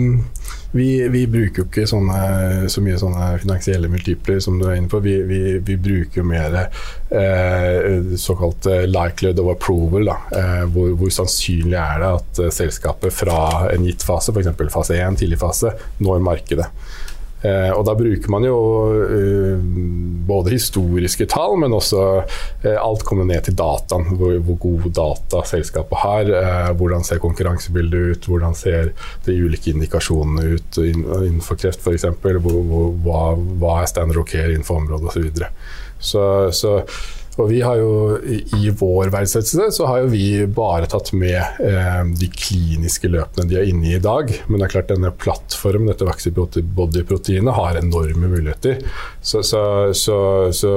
vi, 0.73 0.87
vi, 1.13 1.23
bruker 1.29 1.63
jo 1.63 1.67
ikke 1.69 1.85
sånne, 1.89 2.67
så 2.71 2.81
mye 2.81 2.99
sånne 3.01 3.29
finansielle 3.43 3.89
multipler 3.93 4.39
som 4.43 4.57
du 4.59 4.67
er 4.67 4.79
inne 4.79 4.89
på. 4.91 5.01
Vi, 5.05 5.15
vi, 5.29 5.41
vi 5.61 5.77
bruker 5.77 6.21
jo 6.21 6.25
mer 6.27 6.57
eh, 6.59 8.13
såkalt 8.19 8.67
likelihood 8.89 9.41
of 9.43 9.51
approval. 9.53 10.11
Hvor, 10.73 10.95
hvor, 10.97 11.13
sannsynlig 11.13 11.77
er 11.77 12.01
det 12.01 12.11
at 12.17 12.43
selskapet 12.57 13.13
fra 13.13 13.69
en 13.69 13.85
gitt 13.85 14.05
fase, 14.05 14.33
f.eks. 14.33 14.53
fase 14.73 14.97
1, 14.97 15.21
tidlig 15.21 15.41
fase, 15.41 15.75
når 16.01 16.25
markedet. 16.25 16.69
Eh, 17.43 17.71
og 17.75 17.83
da 17.87 17.95
bruker 17.99 18.31
man 18.31 18.45
jo 18.47 18.57
eh, 19.03 19.63
både 20.27 20.53
historiske 20.53 21.27
tall, 21.31 21.57
men 21.59 21.75
også 21.75 22.03
eh, 22.63 22.77
alt 22.79 23.03
kommer 23.07 23.27
ned 23.27 23.43
til 23.47 23.57
dataen. 23.59 24.13
Hvor, 24.19 24.37
hvor 24.47 24.59
god 24.63 24.87
data 24.95 25.43
selskapet 25.47 26.03
har. 26.03 26.31
hvordan 26.79 27.03
ser 27.03 27.21
konkurransebildet 27.23 28.13
ut? 28.13 28.29
Hvordan 28.29 28.55
ser 28.55 28.93
de 29.25 29.37
ulike 29.43 29.73
indikasjonene 29.73 30.55
ut 30.55 30.79
innenfor 30.83 31.59
kreft 31.59 31.83
f.eks.? 31.83 32.07
Hva, 32.23 33.23
hva 33.35 33.75
er 33.81 33.91
standard 33.91 34.23
ok 34.23 34.37
innenfor 34.43 34.79
området 34.83 35.11
osv. 35.11 35.43
Så, 36.03 36.23
så 36.55 36.77
og 37.37 37.49
vi 37.49 37.61
har 37.65 37.79
jo 37.81 38.17
I 38.23 38.69
vår 38.77 39.09
verdsettelse 39.13 39.71
så 39.73 39.87
har 39.89 40.03
jo 40.03 40.11
vi 40.11 40.45
bare 40.45 40.89
tatt 40.89 41.11
med 41.17 41.39
eh, 41.63 42.01
de 42.19 42.29
kliniske 42.29 43.09
løpene 43.09 43.49
de 43.49 43.57
er 43.59 43.69
inne 43.69 43.89
i 43.89 43.95
i 43.97 44.01
dag. 44.03 44.29
Men 44.47 44.59
det 44.59 44.67
er 44.67 44.73
klart 44.75 44.91
denne 44.93 45.11
plattformen, 45.11 45.89
dette 45.89 46.07
Vaxibody-proteinet, 46.07 47.53
har 47.57 47.79
enorme 47.79 48.29
muligheter. 48.29 48.83
Så, 49.21 49.43
så, 49.43 49.93
så, 49.93 50.17
så 50.53 50.73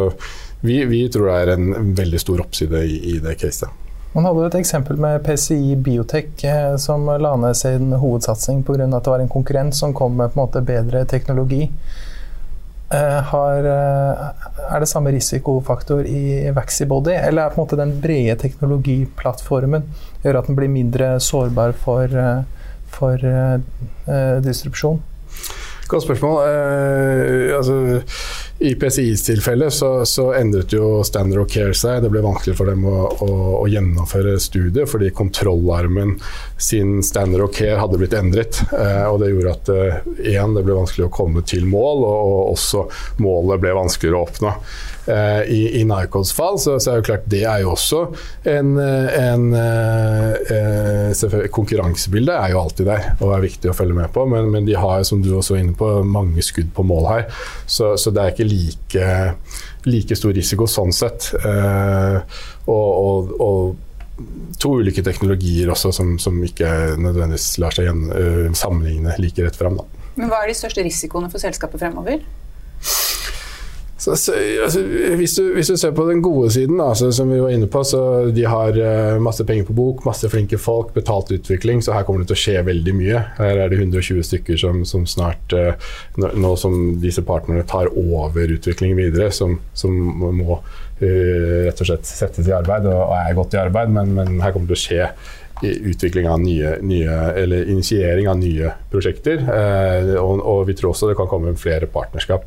vi, 0.60 0.84
vi, 0.84 1.06
tror 1.12 1.30
det 1.30 1.40
er 1.42 1.52
en 1.56 1.92
veldig 1.96 2.20
stor 2.20 2.42
oppside 2.46 2.84
i, 2.84 3.00
i 3.14 3.18
det 3.24 3.36
caset. 3.40 3.84
Man 4.16 4.24
hadde 4.24 4.46
et 4.48 4.58
eksempel 4.62 4.96
med 4.96 5.20
PCI 5.26 5.76
Biotech 5.84 6.44
eh, 6.48 6.74
som 6.80 7.04
la 7.20 7.34
ned 7.36 7.56
sin 7.58 7.92
hovedsatsing 7.92 8.62
pga. 8.64 8.86
at 8.88 9.04
det 9.04 9.12
var 9.12 9.20
en 9.20 9.32
konkurrent 9.32 9.76
som 9.76 9.94
kom 9.94 10.16
med 10.16 10.36
måte 10.38 10.64
bedre 10.64 11.04
teknologi. 11.04 11.66
Eh, 12.94 13.22
har, 13.32 13.64
eh, 13.66 14.26
er 14.70 14.80
det 14.80 14.86
samme 14.86 15.10
risikofaktor 15.10 16.06
i 16.06 16.52
Vaxibody, 16.54 17.16
eller 17.18 17.42
er 17.42 17.50
på 17.50 17.58
en 17.58 17.64
måte 17.64 17.78
den 17.80 17.96
brede 18.00 18.36
teknologiplattformen 18.38 19.88
gjør 20.22 20.38
at 20.38 20.46
den 20.46 20.58
blir 20.58 20.70
mindre 20.70 21.16
sårbar 21.18 21.74
for, 21.82 22.06
eh, 22.06 22.44
for 22.86 23.18
uh, 23.18 23.58
distribusjon? 24.40 25.02
Godt 25.88 26.06
spørsmål. 26.06 26.38
Uh, 26.46 27.56
altså, 27.58 27.74
I 28.58 28.74
PCIs 28.74 29.22
tilfelle 29.22 29.70
så, 29.70 30.06
så, 30.06 30.30
endret 30.34 30.72
jo 30.72 31.02
Standard 31.04 31.42
of 31.42 31.50
Care 31.52 31.74
seg. 31.76 32.00
Det 32.02 32.08
ble 32.08 32.22
vanskelig 32.24 32.56
for 32.56 32.70
dem 32.70 32.86
å, 32.88 33.02
å, 33.20 33.28
å 33.60 33.66
gjennomføre 33.68 34.38
studiet 34.40 34.88
fordi 34.88 35.10
kontrollarmen 35.12 36.14
sin 36.56 37.02
Standard 37.04 37.44
of 37.44 37.52
Care 37.52 37.76
hadde 37.82 38.00
blitt 38.00 38.16
endret. 38.16 38.62
Eh, 38.72 39.04
og 39.10 39.20
Det 39.20 39.28
gjorde 39.34 39.52
at 39.58 39.72
eh, 39.74 40.00
en, 40.38 40.56
det 40.56 40.64
ble 40.64 40.78
vanskelig 40.78 41.10
å 41.10 41.12
komme 41.12 41.44
til 41.44 41.68
mål, 41.68 42.06
og, 42.08 42.32
og 42.32 42.54
også 42.54 42.86
målet 43.20 43.60
ble 43.60 43.76
vanskeligere 43.76 44.22
å 44.22 44.28
oppnå. 44.30 44.54
Eh, 45.06 45.42
I, 45.52 45.80
i 45.80 45.84
Nycods 45.86 46.32
fall 46.34 46.58
så, 46.58 46.80
så, 46.80 46.90
er 46.90 46.98
jo 46.98 47.06
klart 47.06 47.28
det 47.30 47.44
er 47.46 47.60
jo 47.62 47.70
også 47.76 48.00
en, 48.50 48.72
en 48.80 49.44
eh, 49.54 51.46
Konkurransebildet 51.54 52.34
er 52.34 52.50
jo 52.50 52.62
alltid 52.64 52.88
der 52.90 53.04
og 53.20 53.36
er 53.36 53.44
viktig 53.44 53.70
å 53.70 53.76
følge 53.76 53.94
med 53.94 54.10
på, 54.14 54.24
men, 54.30 54.50
men 54.50 54.66
de 54.66 54.74
har 54.74 55.04
som 55.06 55.22
du 55.22 55.30
også 55.36 55.54
var 55.54 55.62
inne 55.62 55.76
på, 55.78 55.90
mange 56.02 56.42
skudd 56.42 56.72
på 56.74 56.84
mål 56.86 57.06
her. 57.10 57.26
Så, 57.70 57.94
så 58.00 58.10
det 58.14 58.22
er 58.22 58.34
ikke 58.34 58.48
like, 58.50 59.10
like 59.86 60.18
stor 60.18 60.34
risiko 60.34 60.66
sånn 60.70 60.94
sett. 60.94 61.30
Eh, 61.38 62.38
og, 62.66 62.88
og, 62.90 63.34
og, 63.38 63.82
to 64.56 64.70
ulike 64.80 65.04
teknologier 65.04 65.68
også 65.68 65.90
som, 65.92 66.14
som 66.18 66.38
ikke 66.40 66.96
nødvendigvis 66.96 67.58
lar 67.60 67.74
seg 67.76 67.90
sammenligne 68.56 69.12
like 69.20 69.44
rett 69.44 69.58
fram. 69.58 69.76
Men 70.16 70.30
hva 70.32 70.40
er 70.40 70.48
de 70.48 70.56
største 70.56 70.80
risikoene 70.86 71.28
for 71.28 71.42
selskapet 71.42 71.82
fremover? 71.82 72.22
Så, 74.14 74.32
altså, 74.62 74.82
hvis, 75.18 75.34
du, 75.34 75.48
hvis, 75.56 75.66
du, 75.66 75.76
ser 75.76 75.90
på 75.96 76.04
den 76.06 76.20
gode 76.22 76.50
siden, 76.54 76.78
altså, 76.80 77.08
som 77.12 77.30
vi 77.32 77.40
var 77.42 77.50
inne 77.50 77.66
på, 77.66 77.82
så 77.84 78.00
de 78.30 78.44
har 78.46 78.78
uh, 78.78 79.22
masse 79.22 79.42
penger 79.48 79.66
på 79.66 79.74
bok, 79.74 80.04
masse 80.06 80.30
flinke 80.30 80.60
folk, 80.62 80.92
betalt 80.94 81.32
utvikling, 81.34 81.82
så 81.82 81.96
her 81.96 82.06
kommer 82.06 82.22
det 82.22 82.30
til 82.30 82.38
å 82.38 82.42
skje 82.44 82.64
veldig 82.68 82.94
mye. 82.94 83.22
Her 83.40 83.62
er 83.64 83.72
det 83.72 83.80
120 83.80 84.22
stykker 84.28 84.60
som, 84.62 84.84
som 84.86 85.08
snart, 85.10 85.56
uh, 85.58 85.74
nå 86.22 86.52
som 86.60 86.76
disse 87.02 87.24
partnerne 87.26 87.66
tar 87.66 87.90
over 87.98 88.54
utviklingen 88.54 89.00
videre, 89.00 89.32
som, 89.34 89.58
som 89.74 89.96
må 89.96 90.60
uh, 90.60 91.02
rett 91.02 91.82
og 91.82 91.90
slett 91.90 92.06
settes 92.06 92.46
i 92.46 92.54
arbeid, 92.54 92.86
og, 92.86 93.08
og 93.08 93.16
er 93.18 93.34
godt 93.40 93.58
i 93.58 93.62
arbeid, 93.64 93.90
men, 93.98 94.14
men 94.20 94.38
her 94.44 94.54
kommer 94.54 94.70
det 94.70 94.78
til 94.78 94.84
å 94.84 94.86
skje 94.86 95.10
utvikling 95.62 96.28
av 96.28 96.40
nye, 96.40 96.76
nye, 96.84 97.14
eller 97.40 97.68
initiering 97.70 98.28
av 98.28 98.38
nye 98.38 98.72
prosjekter. 98.92 99.40
Eh, 99.40 100.12
og, 100.20 100.40
og, 100.42 100.64
vi 100.68 100.76
tror 100.76 100.92
også 100.92 101.10
det 101.10 101.16
kan 101.18 101.30
komme 101.30 101.54
flere 101.58 101.88
partnerskap. 101.90 102.44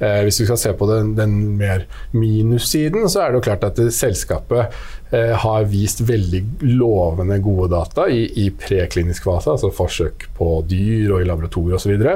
Eh, 0.00 0.22
hvis 0.24 0.40
vi 0.40 0.48
skal 0.48 0.58
se 0.58 0.72
på 0.76 0.88
den, 0.88 1.12
den 1.18 1.36
mer 1.60 1.84
minussiden, 2.16 3.04
så 3.08 3.24
er 3.24 3.30
det 3.30 3.40
jo 3.40 3.46
klart 3.50 3.66
at 3.68 3.80
selskapet 3.92 4.72
eh, 5.12 5.34
har 5.42 5.68
vist 5.68 6.00
veldig 6.08 6.40
lovende 6.64 7.36
gode 7.44 7.68
data 7.74 8.08
i, 8.08 8.22
i 8.44 8.48
preklinisk 8.56 9.28
fase, 9.28 9.52
altså 9.52 9.72
forsøk 9.74 10.30
på 10.38 10.54
dyr 10.70 11.12
og 11.12 11.20
i 11.20 11.28
laboratorier 11.28 11.76
osv. 11.76 12.08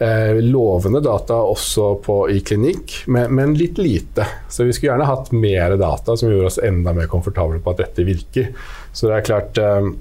Eh, 0.00 0.42
lovende 0.42 1.04
data 1.04 1.38
også 1.44 1.94
på, 2.02 2.18
i 2.34 2.40
klinikk, 2.40 3.02
men, 3.06 3.30
men, 3.36 3.54
litt 3.54 3.78
lite. 3.78 4.26
Så 4.48 4.66
vi 4.66 4.74
skulle 4.74 4.94
gjerne 4.94 5.10
hatt 5.10 5.30
mer 5.36 5.78
data 5.78 6.16
som 6.16 6.32
gjorde 6.32 6.50
oss 6.50 6.62
enda 6.64 6.96
mer 6.96 7.10
komfortable 7.12 7.62
på 7.62 7.74
at 7.76 7.84
dette 7.84 8.06
virker. 8.08 8.50
Så 8.90 9.06
det 9.06 9.20
er 9.20 9.26
klart 9.30 9.60
eh, 9.60 9.92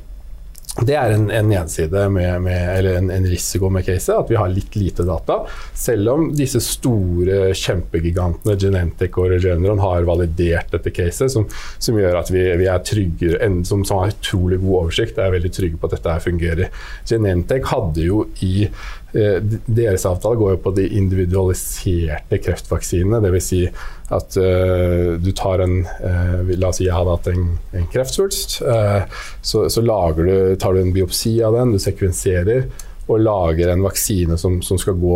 det 0.85 0.95
er 0.95 1.13
en, 1.15 1.27
en 1.33 1.49
gjenside, 1.51 2.03
med, 2.13 2.41
med, 2.45 2.59
eller 2.77 2.99
en, 2.99 3.09
en, 3.13 3.25
risiko 3.29 3.69
med 3.73 3.85
caset, 3.87 4.13
at 4.15 4.29
vi 4.31 4.37
har 4.39 4.51
litt 4.51 4.75
lite 4.79 5.05
data. 5.07 5.41
Selv 5.77 6.11
om 6.13 6.27
disse 6.35 6.61
store 6.63 7.51
kjempegigantene 7.57 8.55
Genentech 8.59 9.17
og 9.19 9.33
Regeneron 9.33 9.81
har 9.83 10.07
validert 10.07 10.71
dette 10.75 10.93
caset, 10.95 11.31
som, 11.33 11.47
som 11.77 11.99
gjør 11.99 12.21
at 12.21 12.31
vi, 12.33 12.43
vi 12.61 12.69
er 12.71 12.83
tryggere, 12.85 13.41
en, 13.45 13.61
som, 13.67 13.83
som, 13.87 14.03
har 14.03 14.13
utrolig 14.13 14.61
god 14.63 14.77
oversikt, 14.83 15.19
er 15.19 15.35
veldig 15.35 15.53
trygge 15.55 15.81
på 15.81 15.89
at 15.89 15.97
dette 15.97 16.17
fungerer. 16.25 16.81
Genentech 17.09 17.69
hadde 17.73 18.05
jo 18.05 18.23
i 18.45 18.69
deres 19.11 20.05
avtale 20.05 20.37
går 20.37 20.51
jo 20.53 20.59
på 20.61 20.73
de 20.77 20.85
individualiserte 20.99 22.37
kreftvaksinene. 22.43 23.21
Dvs. 23.23 23.47
Si 23.49 23.63
at 24.13 24.37
uh, 24.37 25.15
du 25.21 25.31
tar 25.37 25.63
en 25.65 25.81
uh, 25.85 26.51
La 26.57 26.69
oss 26.69 26.79
si 26.79 26.85
jeg 26.87 26.95
hadde 26.95 27.15
hatt 27.15 27.29
en, 27.31 27.47
en 27.77 27.89
kreftsvulst. 27.89 28.59
Uh, 28.61 29.05
så, 29.41 29.65
så 29.69 29.81
du, 29.81 29.89
tar 30.61 30.75
du 30.75 30.81
en 30.81 30.93
biopsi 30.93 31.39
av 31.45 31.57
den, 31.57 31.73
du 31.73 31.81
sekvenserer 31.81 32.69
og 33.09 33.23
lager 33.25 33.71
en 33.73 33.85
vaksine 33.85 34.37
som, 34.37 34.59
som 34.61 34.77
skal 34.77 34.93
gå, 35.01 35.15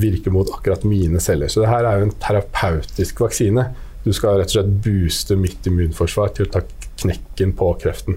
virke 0.00 0.32
mot 0.32 0.48
akkurat 0.52 0.82
mine 0.88 1.20
celler. 1.20 1.48
Så 1.52 1.60
det 1.60 1.68
her 1.68 1.84
er 1.84 1.98
jo 1.98 2.06
en 2.06 2.14
terapeutisk 2.20 3.20
vaksine. 3.20 3.66
Du 4.04 4.14
skal 4.16 4.38
rett 4.40 4.48
og 4.48 4.54
slett 4.54 4.72
booste 4.84 5.36
mitt 5.36 5.68
immunforsvar 5.68 6.32
til 6.36 6.48
å 6.48 6.54
ta 6.54 6.62
knekken 7.02 7.52
på 7.56 7.68
kreften. 7.82 8.16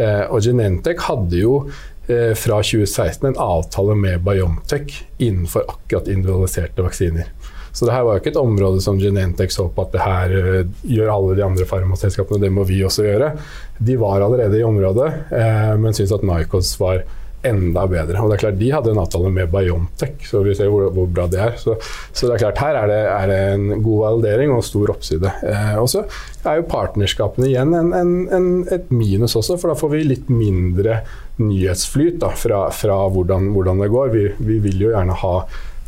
og 0.00 0.42
Genentech 0.42 1.06
hadde 1.06 1.38
jo 1.38 1.54
Eh, 1.99 1.99
fra 2.38 2.60
2016 2.64 3.28
en 3.28 3.38
avtale 3.40 3.94
med 3.98 4.24
Biontech 4.26 5.02
innenfor 5.18 5.68
akkurat 5.68 6.08
individualiserte 6.10 6.84
vaksiner. 6.84 7.30
Så 7.72 7.86
det 7.86 7.94
her 7.94 8.04
var 8.06 8.16
jo 8.16 8.22
ikke 8.22 8.32
et 8.32 8.40
område 8.40 8.82
som 8.82 8.98
Genentech 8.98 9.52
så 9.54 9.68
på 9.70 9.84
at 9.86 9.94
det 9.94 10.02
her 10.02 10.34
eh, 10.36 10.72
gjør 10.90 11.12
alle 11.14 11.36
de 11.38 11.44
andre 11.46 11.66
farmaselskapene, 11.68 12.42
det 12.42 12.52
må 12.54 12.64
vi 12.68 12.80
også 12.86 13.06
gjøre. 13.06 13.30
De 13.78 13.96
var 14.00 14.24
allerede 14.24 14.58
i 14.58 14.66
området, 14.66 15.10
eh, 15.36 15.74
men 15.78 15.94
syntes 15.94 16.16
at 16.16 16.26
Nycos 16.26 16.74
var 16.80 17.04
enda 17.46 17.86
bedre. 17.88 18.20
Og 18.20 18.30
det 18.30 18.36
er 18.36 18.42
klart, 18.44 18.58
De 18.60 18.70
hadde 18.72 18.92
en 18.92 19.00
avtale 19.00 19.30
med 19.32 19.48
Biontech, 19.52 20.26
så 20.28 20.42
vi 20.44 20.54
ser 20.56 20.68
hvor, 20.72 20.90
hvor 20.94 21.08
bra 21.08 21.26
det 21.30 21.40
er. 21.40 21.56
Så, 21.60 21.76
så, 22.12 22.26
det 22.26 22.34
er 22.34 22.42
klart, 22.44 22.60
her 22.60 22.78
er 22.82 22.90
det, 22.90 23.00
er 23.14 23.30
det 23.30 23.38
en 23.54 23.82
god 23.84 24.04
validering 24.04 24.52
og 24.54 24.64
stor 24.66 24.92
oppside. 24.92 25.32
Eh, 25.46 25.72
og 25.80 25.88
så 25.92 26.04
er 26.44 26.60
jo 26.60 26.68
partnerskapene 26.70 27.48
igjen 27.48 27.74
en, 27.76 27.90
en, 27.96 28.14
en, 28.36 28.52
et 28.72 28.92
minus 28.92 29.36
også, 29.38 29.56
for 29.60 29.72
da 29.72 29.78
får 29.78 29.94
vi 29.94 30.04
litt 30.10 30.30
mindre 30.32 31.00
nyhetsflyt 31.40 32.20
da, 32.20 32.34
fra, 32.36 32.66
fra 32.74 33.00
hvordan, 33.08 33.50
hvordan, 33.54 33.82
det 33.84 33.90
går. 33.94 34.14
Vi, 34.14 34.24
vi, 34.38 34.60
vil 34.68 34.86
jo 34.86 34.92
gjerne 34.92 35.16
ha, 35.22 35.34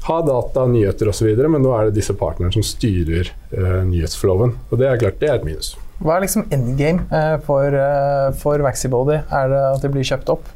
ha 0.09 0.18
data, 0.26 0.66
nyheter 0.71 1.12
osv., 1.12 1.30
men 1.44 1.61
nå 1.64 1.76
er 1.76 1.90
det 1.90 1.99
disse 2.00 2.16
partnerne 2.16 2.54
som 2.54 2.64
styrer 2.64 3.28
eh, 3.52 3.80
nyhetsflowen. 3.92 4.56
Og 4.71 4.80
det 4.80 4.88
er 4.88 5.04
klart, 5.04 5.21
det 5.21 5.28
er 5.28 5.40
et 5.40 5.49
minus. 5.49 5.75
Hva 6.02 6.16
er 6.16 6.25
liksom 6.25 6.49
endgame 6.50 7.04
eh, 7.14 7.37
for, 7.47 7.76
eh, 7.76 8.32
for 8.40 8.64
Vaxibody? 8.64 9.21
Er 9.28 9.52
det 9.52 9.62
at 9.68 9.85
de 9.85 9.92
blir 9.92 10.09
kjøpt 10.09 10.32
opp? 10.35 10.49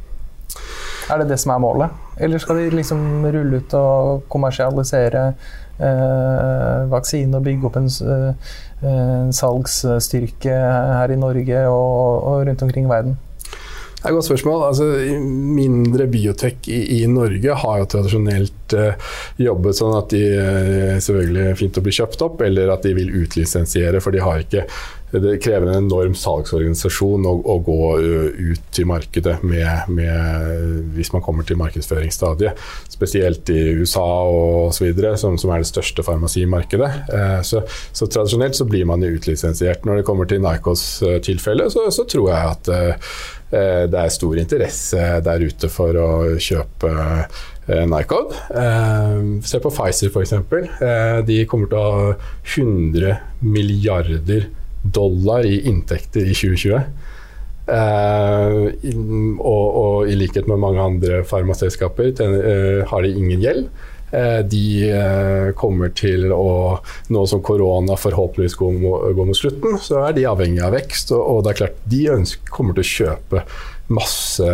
Er 1.10 1.22
det 1.22 1.28
det 1.30 1.38
som 1.38 1.52
er 1.54 1.62
målet? 1.62 2.02
Eller 2.18 2.42
skal 2.42 2.58
de 2.58 2.70
liksom 2.74 3.26
rulle 3.30 3.60
ut 3.60 3.76
og 3.78 4.24
kommersialisere 4.32 5.28
eh, 5.78 6.80
vaksine 6.90 7.38
og 7.38 7.46
bygge 7.46 7.68
opp 7.68 7.78
en, 7.78 7.86
eh, 7.86 8.56
en, 8.86 9.30
salgsstyrke 9.36 10.56
her 10.56 11.14
i 11.14 11.20
Norge 11.20 11.62
og, 11.68 12.26
og 12.32 12.48
rundt 12.48 12.66
omkring 12.66 12.88
i 12.88 12.92
verden? 12.94 13.16
Det 13.96 14.04
er 14.04 14.12
et 14.12 14.18
godt 14.18 14.26
spørsmål. 14.28 14.64
Altså, 14.68 14.84
mindre 15.56 16.06
biotek 16.10 16.68
i, 16.70 16.80
i, 16.98 17.06
Norge 17.10 17.54
har 17.62 17.78
jo 17.80 17.86
tradisjonelt 17.90 18.74
uh, 18.78 19.14
jobbet 19.40 19.78
sånn 19.78 19.96
at 19.98 20.12
de 20.12 20.20
uh, 20.36 20.98
selvfølgelig 21.02 21.46
er 21.48 21.58
fint 21.58 21.80
å 21.80 21.82
bli 21.82 21.94
kjøpt 21.96 22.22
opp, 22.22 22.44
eller 22.46 22.70
at 22.70 22.86
de 22.86 22.92
vil 22.94 23.10
utlisensiere, 23.24 24.02
for 24.04 24.14
de 24.14 24.22
har 24.22 24.44
ikke 24.44 24.66
det 25.12 25.36
krever 25.44 25.70
en 25.70 25.86
enorm 25.86 26.16
salgsorganisasjon 26.18 27.28
å, 27.28 27.34
å 27.46 27.56
gå 27.64 27.78
ut 28.00 28.66
til 28.74 28.88
markedet 28.90 29.36
med, 29.46 29.88
med, 29.92 30.90
hvis 30.96 31.12
man 31.14 31.24
kommer 31.24 31.46
til 31.46 31.60
markedsføringsstadiet. 31.60 32.58
Spesielt 32.92 33.48
i 33.54 33.60
USA 33.80 34.04
og 34.26 34.72
osv., 34.72 34.90
som, 35.20 35.38
som 35.40 35.54
er 35.54 35.62
det 35.62 35.70
største 35.70 36.04
farmasimarkedet. 36.06 36.92
Eh, 37.06 37.40
så, 37.46 37.62
så, 37.92 38.10
tradisjonelt 38.10 38.58
så 38.58 38.68
blir 38.68 38.86
man 38.88 39.04
jo 39.06 39.14
utlisensiert. 39.16 39.86
Når 39.86 40.00
det 40.00 40.06
kommer 40.08 40.28
til 40.30 40.42
Nycos 40.44 40.86
tilfelle, 41.26 41.70
så, 41.72 41.88
så, 41.94 42.06
tror 42.06 42.30
jeg 42.32 42.54
at 42.54 42.70
det 43.46 43.98
er 43.98 44.10
stor 44.10 44.38
interesse 44.40 45.02
der 45.22 45.42
ute 45.46 45.68
for 45.70 45.94
å 45.98 46.08
kjøpe 46.42 46.90
Nycod. 47.66 48.34
Eh, 48.54 49.42
se 49.42 49.58
på 49.58 49.70
Pfizer 49.70 50.12
f.eks. 50.12 50.32
Eh, 50.32 51.18
de 51.26 51.40
kommer 51.50 51.70
til 51.70 51.80
å 51.80 51.88
ha 51.90 52.12
100 52.54 53.16
milliarder 53.42 54.46
dollar 54.94 55.46
i 55.46 55.60
inntekter 55.68 56.26
i 56.26 56.34
2020. 56.36 56.80
Uh, 57.66 58.70
og, 59.42 59.64
og, 59.66 59.94
i 60.06 60.14
likhet 60.14 60.46
med 60.46 60.60
mange 60.62 60.78
andre 60.78 61.24
farmaselskaper 61.26 62.12
uh, 62.22 62.86
har 62.86 63.02
de 63.02 63.10
ingen 63.10 63.42
gjeld. 63.42 63.68
Uh, 64.12 64.38
de 64.46 65.50
kommer 65.58 65.90
til 65.98 66.30
å 66.30 66.78
Nå 67.10 67.24
som 67.26 67.40
korona 67.42 67.96
forhåpentligvis 67.98 68.54
går, 68.60 68.76
går, 69.18 69.26
mot 69.26 69.38
slutten, 69.38 69.80
så 69.82 70.04
er 70.06 70.14
de 70.14 70.28
avhengig 70.30 70.62
av 70.62 70.76
vekst. 70.76 71.10
Og, 71.16 71.22
og 71.22 71.42
det 71.42 71.52
er 71.52 71.60
klart 71.64 71.82
de 71.90 72.04
ønsker, 72.14 72.54
kommer 72.54 72.78
til 72.78 72.86
å 72.86 72.92
kjøpe 72.92 73.42
masse 73.92 74.46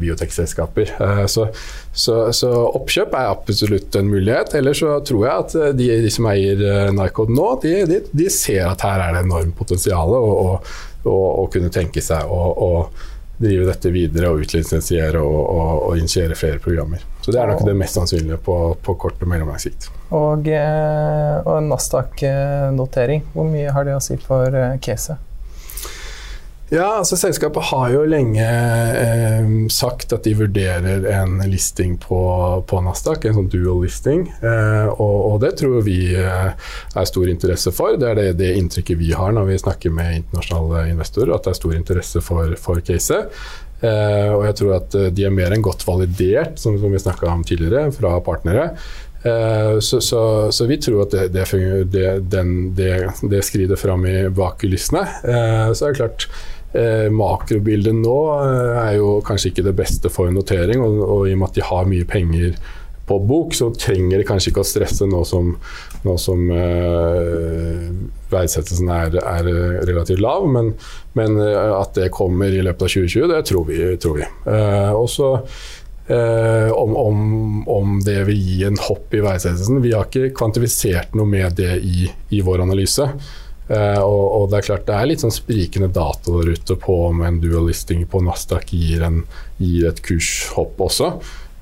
biotekselskaper. 0.00 0.94
Så, 1.28 1.48
så, 1.92 2.14
så, 2.32 2.52
oppkjøp 2.78 3.12
er 3.12 3.28
absolutt 3.32 3.98
en 4.00 4.08
mulighet. 4.08 4.54
Eller 4.58 4.76
så 4.76 4.96
tror 5.04 5.26
jeg 5.26 5.44
at 5.44 5.76
de, 5.76 5.90
de 6.04 6.12
som 6.12 6.30
eier 6.30 6.92
Nycod 6.96 7.32
nå, 7.34 7.50
de, 7.64 7.74
de, 7.90 8.00
de, 8.08 8.30
ser 8.32 8.64
at 8.70 8.86
her 8.86 9.04
er 9.04 9.18
det 9.18 9.26
enormt 9.26 9.56
potensial. 9.58 10.16
å, 10.18 11.46
kunne 11.52 11.72
tenke 11.72 12.02
seg 12.04 12.28
å, 12.32 12.72
drive 13.38 13.68
dette 13.68 13.90
videre 13.94 14.32
og 14.32 14.42
utlisensiere 14.42 15.20
og, 15.22 15.38
og, 15.38 15.68
og, 15.88 15.92
initiere 15.98 16.34
flere 16.34 16.58
programmer. 16.58 17.04
Så 17.22 17.30
Det 17.30 17.40
er 17.40 17.52
nok 17.52 17.64
det 17.66 17.76
mest 17.78 17.98
sannsynlige 17.98 18.40
på, 18.42 18.56
på 18.82 18.94
kort 18.98 19.22
og 19.22 19.30
mellomlang 19.30 19.60
sikt. 19.62 19.90
Og, 20.10 20.48
eh, 20.48 21.36
og 21.44 21.62
Nasdaq-notering, 21.68 23.26
hvor 23.34 23.46
mye 23.46 23.70
har 23.74 23.86
det 23.86 23.94
å 23.94 24.02
si 24.02 24.18
for 24.22 24.54
eh, 24.54 24.78
caset? 24.82 25.27
Ja, 26.68 26.98
altså 26.98 27.16
Selskapet 27.16 27.64
har 27.70 27.92
jo 27.94 28.02
lenge 28.04 28.44
eh, 28.44 29.46
sagt 29.72 30.12
at 30.12 30.26
de 30.26 30.34
vurderer 30.36 31.06
en 31.14 31.38
listing 31.48 31.94
på, 32.02 32.18
på 32.68 32.80
Nasdaq, 32.84 33.24
en 33.24 33.38
sånn 33.38 33.48
dual 33.48 33.80
listing. 33.86 34.26
Eh, 34.44 34.90
og, 34.90 35.16
og, 35.30 35.38
det 35.46 35.54
tror 35.62 35.80
vi 35.86 36.12
eh, 36.12 36.50
er 36.92 37.08
stor 37.08 37.30
interesse 37.32 37.72
for. 37.72 37.96
Det 37.96 38.10
er 38.10 38.20
det, 38.20 38.26
det, 38.42 38.50
inntrykket 38.60 39.00
vi 39.00 39.14
har 39.16 39.32
når 39.32 39.48
vi 39.48 39.62
snakker 39.62 39.94
med 39.96 40.18
internasjonale 40.18 40.90
investorer, 40.92 41.32
at 41.38 41.48
det 41.48 41.54
er 41.54 41.60
stor 41.62 41.78
interesse 41.78 42.22
for, 42.26 42.52
for 42.60 42.84
caset. 42.84 43.32
Eh, 43.80 44.28
og 44.34 44.44
jeg 44.50 44.58
tror 44.60 44.76
at 44.82 44.98
eh, 45.00 45.08
de 45.14 45.24
er 45.24 45.32
mer 45.32 45.56
enn 45.56 45.64
godt 45.64 45.86
validert, 45.88 46.60
som, 46.60 46.76
som 46.82 46.92
vi 46.92 47.00
snakka 47.00 47.32
om 47.32 47.48
tidligere, 47.48 47.88
fra 47.96 48.12
partnere. 48.20 48.74
Uh, 49.18 49.80
så, 49.82 49.98
så, 49.98 50.20
så, 50.54 50.64
vi 50.70 50.76
tror 50.78 51.00
at 51.02 51.14
det, 51.34 51.42
det, 51.90 52.04
den, 52.30 52.52
det 52.70 53.40
skrider 53.42 53.74
fram 53.74 54.04
i 54.06 54.28
bak 54.30 54.62
så 54.62 54.94
er 55.26 55.74
det 55.90 55.96
klart 55.98 56.28
Eh, 56.76 57.06
makrobildet 57.08 57.96
nå 57.96 58.16
eh, 58.34 58.74
er 58.82 58.98
jo 58.98 59.14
kanskje 59.24 59.54
ikke 59.54 59.64
det 59.70 59.76
beste 59.78 60.10
for 60.12 60.28
notering, 60.34 60.82
og, 60.84 60.98
og, 61.00 61.22
i 61.28 61.32
og 61.32 61.40
med 61.40 61.48
at 61.48 61.56
de 61.56 61.64
har 61.64 61.88
mye 61.88 62.08
penger 62.08 62.58
på 63.08 63.16
bok, 63.24 63.54
så 63.56 63.70
trenger 63.72 64.20
de 64.20 64.26
kanskje 64.28 64.52
ikke 64.52 64.60
å 64.60 64.68
stresse 64.68 65.08
nå 65.08 65.22
som, 65.24 65.54
nå 66.04 66.16
som 66.20 66.44
eh, 66.52 67.88
verdsettelsen 68.28 68.92
er, 68.92 69.16
er, 69.22 69.50
relativt 69.88 70.20
lav. 70.20 70.44
Men, 70.52 70.74
men, 71.16 71.40
eh, 71.40 71.72
at 71.78 71.96
det 71.96 72.12
kommer 72.14 72.52
i 72.52 72.62
løpet 72.64 72.84
av 72.84 72.94
2020, 72.98 73.28
det 73.32 73.42
tror 73.48 73.68
vi. 73.70 73.80
Tror 74.04 74.20
vi. 74.20 74.28
Eh, 74.52 74.92
også 74.92 75.32
eh, 76.12 76.70
om, 76.76 76.96
om, 77.00 77.20
om, 77.64 77.98
det 78.04 78.20
vil 78.28 78.44
gi 78.44 78.62
en 78.68 78.80
hopp 78.90 79.16
i 79.16 79.24
verdsettelsen. 79.24 79.80
Vi 79.84 79.96
har 79.96 80.08
ikke 80.08 80.34
kvantifisert 80.36 81.16
noe 81.16 81.32
med 81.32 81.56
det 81.60 81.78
i, 81.80 82.10
i 82.36 82.44
vår 82.44 82.66
analyse. 82.68 83.08
Uh, 83.68 84.00
og, 84.00 84.22
og, 84.32 84.44
det 84.48 84.62
er 84.62 84.66
klart 84.70 84.86
det 84.88 84.94
er 84.96 85.08
litt 85.10 85.20
sånn 85.20 85.34
sprikende 85.34 85.90
data 85.92 86.32
der 86.32 86.54
ute 86.56 86.76
på 86.80 86.94
om 87.10 87.20
en 87.26 87.36
dual 87.42 87.66
listing 87.68 88.06
på 88.08 88.22
Nasdaq 88.24 88.72
gir, 88.72 89.04
en, 89.04 89.20
gir 89.60 89.90
et 89.90 90.00
kurshopp 90.04 90.80
også. 90.80 91.10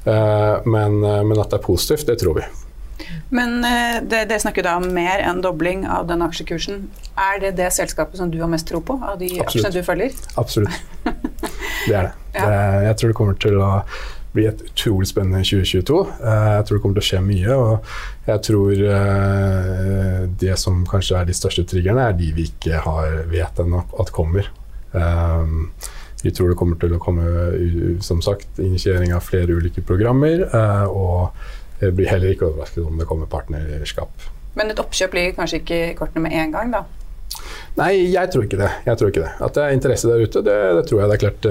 Uh, 0.07 0.63
men, 0.71 1.01
uh, 1.03 1.25
men, 1.27 1.35
at 1.41 1.51
det 1.51 1.59
er 1.59 1.67
positivt, 1.67 2.07
det 2.07 2.21
tror 2.23 2.39
vi. 2.39 2.47
Men 3.35 3.59
det, 4.07 4.23
det 4.31 4.39
snakker 4.41 4.65
da 4.65 4.77
om 4.79 4.87
mer 4.95 5.21
enn 5.21 5.43
dobling 5.43 5.83
av 5.91 6.07
den 6.09 6.23
aksjekursen. 6.25 6.85
Er 7.19 7.41
det 7.43 7.57
det 7.59 7.73
selskapet 7.75 8.21
som 8.21 8.31
du 8.31 8.39
har 8.39 8.49
mest 8.51 8.69
tro 8.71 8.79
på 8.81 8.97
av 9.03 9.19
de 9.19 9.33
Absolutt. 9.35 9.49
aksjene 9.51 9.73
du 9.75 9.87
følger? 9.87 10.21
Absolutt. 10.39 10.79
Det 11.87 11.95
er 11.95 12.07
det. 12.09 12.15
ja. 12.35 12.47
det. 12.47 12.55
Jeg 12.87 12.97
tror 12.99 13.11
det 13.11 13.17
kommer 13.19 13.37
til 13.39 13.61
å 13.63 13.69
bli 14.37 14.47
et 14.49 14.63
utrolig 14.69 15.09
spennende 15.11 15.43
2022. 15.45 15.99
Eh, 16.21 16.47
jeg 16.59 16.67
tror 16.67 16.79
det 16.79 16.85
kommer 16.85 16.99
til 16.99 17.05
å 17.05 17.09
skje 17.09 17.23
mye. 17.25 17.57
Og 17.57 18.29
jeg 18.29 18.45
tror 18.49 18.85
eh, 18.93 20.23
det 20.43 20.57
som 20.61 20.85
kanskje 20.89 21.21
er 21.21 21.29
de 21.29 21.37
største 21.37 21.67
triggerne, 21.69 22.09
er 22.09 22.17
de 22.19 22.31
vi 22.37 22.49
ikke 22.51 22.83
har, 22.87 23.21
vet 23.33 23.63
ennå 23.63 23.85
at 24.03 24.13
kommer. 24.15 24.51
Eh, 24.93 25.55
vi 26.23 26.33
tror 26.35 26.51
det 26.51 26.59
kommer 26.59 26.81
til 26.81 26.97
å 26.97 27.03
komme 27.03 27.27
som 28.03 28.23
sagt, 28.25 28.59
initiering 28.63 29.13
av 29.15 29.25
flere 29.27 29.55
ulike 29.55 29.85
programmer. 29.87 30.43
Og 30.89 31.83
jeg 31.83 31.95
blir 31.95 32.09
heller 32.11 32.33
ikke 32.33 32.49
overrasket 32.49 32.83
om 32.83 32.97
det 32.99 33.07
kommer 33.07 33.29
partnerskap. 33.31 34.25
Men 34.57 34.73
et 34.73 34.81
oppkjøp 34.81 35.15
ligger 35.15 35.37
kanskje 35.37 35.61
ikke 35.61 35.81
i 35.91 35.95
kortene 35.95 36.25
med 36.25 36.35
en 36.41 36.55
gang, 36.55 36.73
da? 36.73 36.83
Nei, 37.77 37.93
jeg 38.09 38.33
tror 38.33 38.47
ikke 38.47 38.59
det. 38.59 38.73
Jeg 38.89 38.99
tror 38.99 39.13
ikke 39.13 39.23
det. 39.27 39.33
At 39.45 39.55
det 39.55 39.63
er 39.63 39.77
interesse 39.77 40.09
der 40.09 40.25
ute, 40.25 40.43
det, 40.43 40.57
det 40.81 40.85
tror 40.89 41.03
jeg. 41.03 41.11
Det 41.11 41.17
er 41.19 41.25
klart 41.27 41.49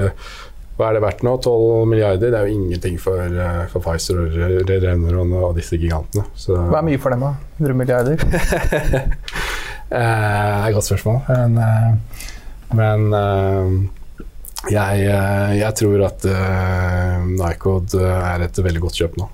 hva 0.76 0.90
er 0.90 0.98
det 0.98 1.06
verdt 1.06 1.22
nå? 1.24 1.38
12 1.40 1.88
milliarder? 1.88 2.32
Det 2.34 2.40
er 2.40 2.50
jo 2.50 2.56
ingenting 2.58 2.98
for, 3.00 3.22
eh, 3.24 3.62
for 3.72 3.84
Pfizer 3.84 4.20
og 4.20 4.34
Regeneron 4.68 5.32
og 5.40 5.54
disse 5.56 5.80
gigantene. 5.80 6.26
Så. 6.36 6.58
Hva 6.68 6.82
er 6.82 6.88
mye 6.90 7.00
for 7.00 7.16
dem, 7.16 7.24
da? 7.24 7.36
100 7.60 7.80
milliarder? 7.84 8.18
Eh, 9.86 10.02
det 10.02 10.02
er 10.02 10.64
et 10.66 10.74
godt 10.74 10.88
spørsmål. 10.88 11.20
Men, 11.30 11.58
eh, 11.62 12.24
men 12.74 13.04
jeg, 14.74 15.04
jeg, 15.60 15.70
tror 15.78 16.06
at 16.08 16.26
Nycod 17.30 17.94
er 18.02 18.48
et 18.48 18.60
veldig 18.66 18.82
godt 18.88 18.98
kjøp 18.98 19.20
nå. 19.22 19.30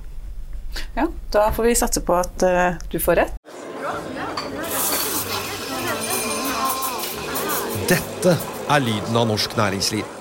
Ja, 0.99 1.08
da 1.32 1.47
får 1.56 1.69
vi 1.69 1.77
satse 1.80 2.04
på 2.04 2.19
at 2.19 2.45
du 2.91 2.99
får 2.99 3.23
rett. 3.23 3.56
Dette 7.88 8.36
er 8.36 8.89
lyden 8.91 9.23
av 9.23 9.32
norsk 9.32 9.56
næringsliv. 9.56 10.20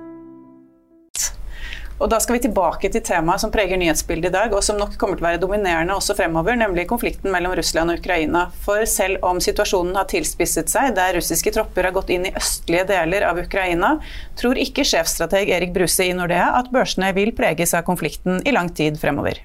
Og 2.01 2.09
da 2.09 2.17
skal 2.17 2.39
vi 2.39 2.41
tilbake 2.47 2.89
til 2.89 3.03
temaet 3.05 3.43
som 3.43 3.51
preger 3.53 3.77
nyhetsbildet 3.77 4.31
i 4.31 4.33
dag, 4.33 4.53
og 4.57 4.63
som 4.65 4.79
nok 4.79 4.95
kommer 4.97 5.19
til 5.19 5.25
å 5.25 5.27
være 5.27 5.41
dominerende 5.43 5.93
også 5.93 6.15
fremover, 6.17 6.55
nemlig 6.57 6.87
konflikten 6.89 7.29
mellom 7.29 7.53
Russland 7.57 7.93
og 7.93 7.99
Ukraina. 8.01 8.47
For 8.65 8.87
selv 8.89 9.21
om 9.27 9.37
situasjonen 9.43 9.99
har 9.99 10.07
tilspisset 10.09 10.71
seg, 10.71 10.95
der 10.97 11.13
russiske 11.19 11.53
tropper 11.53 11.85
har 11.85 11.93
gått 11.93 12.09
inn 12.09 12.25
i 12.25 12.33
østlige 12.39 12.87
deler 12.89 13.27
av 13.27 13.37
Ukraina, 13.43 13.91
tror 14.39 14.57
ikke 14.57 14.85
sjefstrateg 14.87 15.51
Erik 15.53 15.75
Bruse 15.75 16.07
i 16.07 16.15
Nordea 16.17 16.47
at 16.57 16.71
børsene 16.73 17.11
vil 17.13 17.35
preges 17.37 17.75
av 17.77 17.85
konflikten 17.85 18.41
i 18.49 18.55
lang 18.55 18.73
tid 18.73 18.97
fremover. 19.01 19.43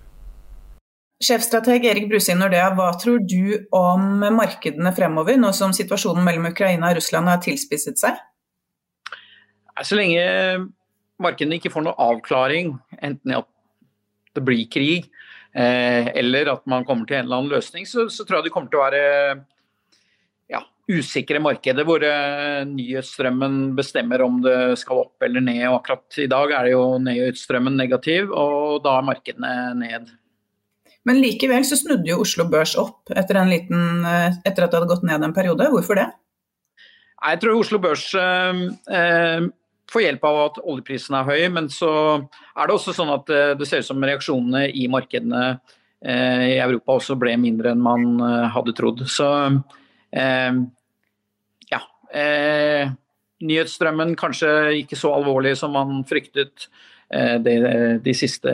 Sjefstrateg 1.27 1.85
Erik 1.93 2.09
Bruse 2.09 2.33
i 2.33 2.39
Nordea, 2.41 2.71
hva 2.77 2.89
tror 3.01 3.21
du 3.21 3.69
om 3.77 4.25
markedene 4.37 4.95
fremover, 4.97 5.37
nå 5.41 5.53
som 5.57 5.77
situasjonen 5.77 6.25
mellom 6.25 6.49
Ukraina 6.55 6.89
og 6.89 7.03
Russland 7.03 7.29
har 7.29 7.45
tilspisset 7.45 8.01
seg? 8.01 8.17
Så 9.85 9.97
lenge 9.99 10.25
markedene 11.23 11.59
ikke 11.61 11.73
får 11.73 11.87
noen 11.87 12.01
avklaring, 12.03 12.75
enten 13.01 13.37
at 13.39 13.49
det 14.37 14.45
blir 14.45 14.67
krig, 14.73 15.09
eh, 15.57 16.13
eller 16.15 16.53
at 16.53 16.65
man 16.69 16.85
kommer 16.89 17.09
til 17.09 17.19
en 17.19 17.27
eller 17.27 17.41
annen 17.41 17.55
løsning, 17.57 17.87
så, 17.89 18.09
så 18.13 18.27
tror 18.27 18.41
jeg 18.41 18.49
det 18.49 18.55
kommer 18.55 18.73
til 18.73 18.81
å 18.81 18.85
være 18.85 19.05
ja, 20.53 20.61
usikre 20.93 21.41
markeder 21.43 21.89
hvor 21.89 22.05
eh, 22.05 22.63
nyhetsstrømmen 22.69 23.73
bestemmer 23.79 24.25
om 24.27 24.43
det 24.45 24.77
skal 24.83 25.07
opp 25.07 25.27
eller 25.27 25.45
ned. 25.45 25.65
og 25.71 25.81
Akkurat 25.81 26.21
i 26.23 26.29
dag 26.31 26.53
er 26.53 26.69
det 26.69 26.77
jo 26.77 26.85
nyhetsstrømmen 27.07 27.81
negativ, 27.81 28.31
og 28.31 28.85
da 28.85 28.99
er 29.01 29.11
markedene 29.11 29.57
ned. 29.81 30.15
Men 31.07 31.21
likevel 31.23 31.63
så 31.67 31.79
snudde 31.79 32.11
jo 32.11 32.23
Oslo 32.25 32.49
Børs 32.51 32.75
opp 32.81 33.13
etter, 33.15 33.39
liten, 33.49 34.03
eh, 34.05 34.33
etter 34.45 34.67
at 34.67 34.73
det 34.73 34.81
hadde 34.81 34.91
gått 34.91 35.07
ned 35.07 35.23
en 35.23 35.37
periode. 35.37 35.71
Hvorfor 35.73 36.03
det? 36.03 36.11
Jeg 37.17 37.41
tror 37.43 37.63
Oslo 37.63 37.81
Børs 37.81 38.11
eh, 38.19 38.67
eh 38.93 39.47
får 39.93 40.03
hjelp 40.03 40.25
av 40.27 40.39
at 40.43 40.61
oljeprisen 40.65 41.17
er 41.19 41.27
høy, 41.29 41.47
men 41.55 41.69
så 41.73 41.91
er 42.57 42.67
det 42.67 42.75
også 42.75 42.95
sånn 42.97 43.13
at 43.15 43.31
eh, 43.33 43.55
det 43.59 43.69
ser 43.69 43.83
ut 43.83 43.89
som 43.89 44.03
reaksjonene 44.03 44.67
i 44.75 44.87
markedene 44.91 45.43
eh, 45.53 46.45
i 46.57 46.59
Europa 46.63 46.99
også 46.99 47.19
ble 47.21 47.37
mindre 47.41 47.73
enn 47.75 47.85
man 47.85 48.07
eh, 48.19 48.47
hadde 48.55 48.75
trodd. 48.77 49.05
Så 49.11 49.29
ja. 51.67 51.81
Nyhetsstrømmen 53.47 54.15
kanskje 54.17 54.49
ikke 54.81 54.97
så 54.97 55.11
alvorlig 55.13 55.53
som 55.61 55.75
man 55.77 55.99
fryktet. 56.09 56.71
De, 57.11 57.53
de 58.01 58.15
siste, 58.17 58.53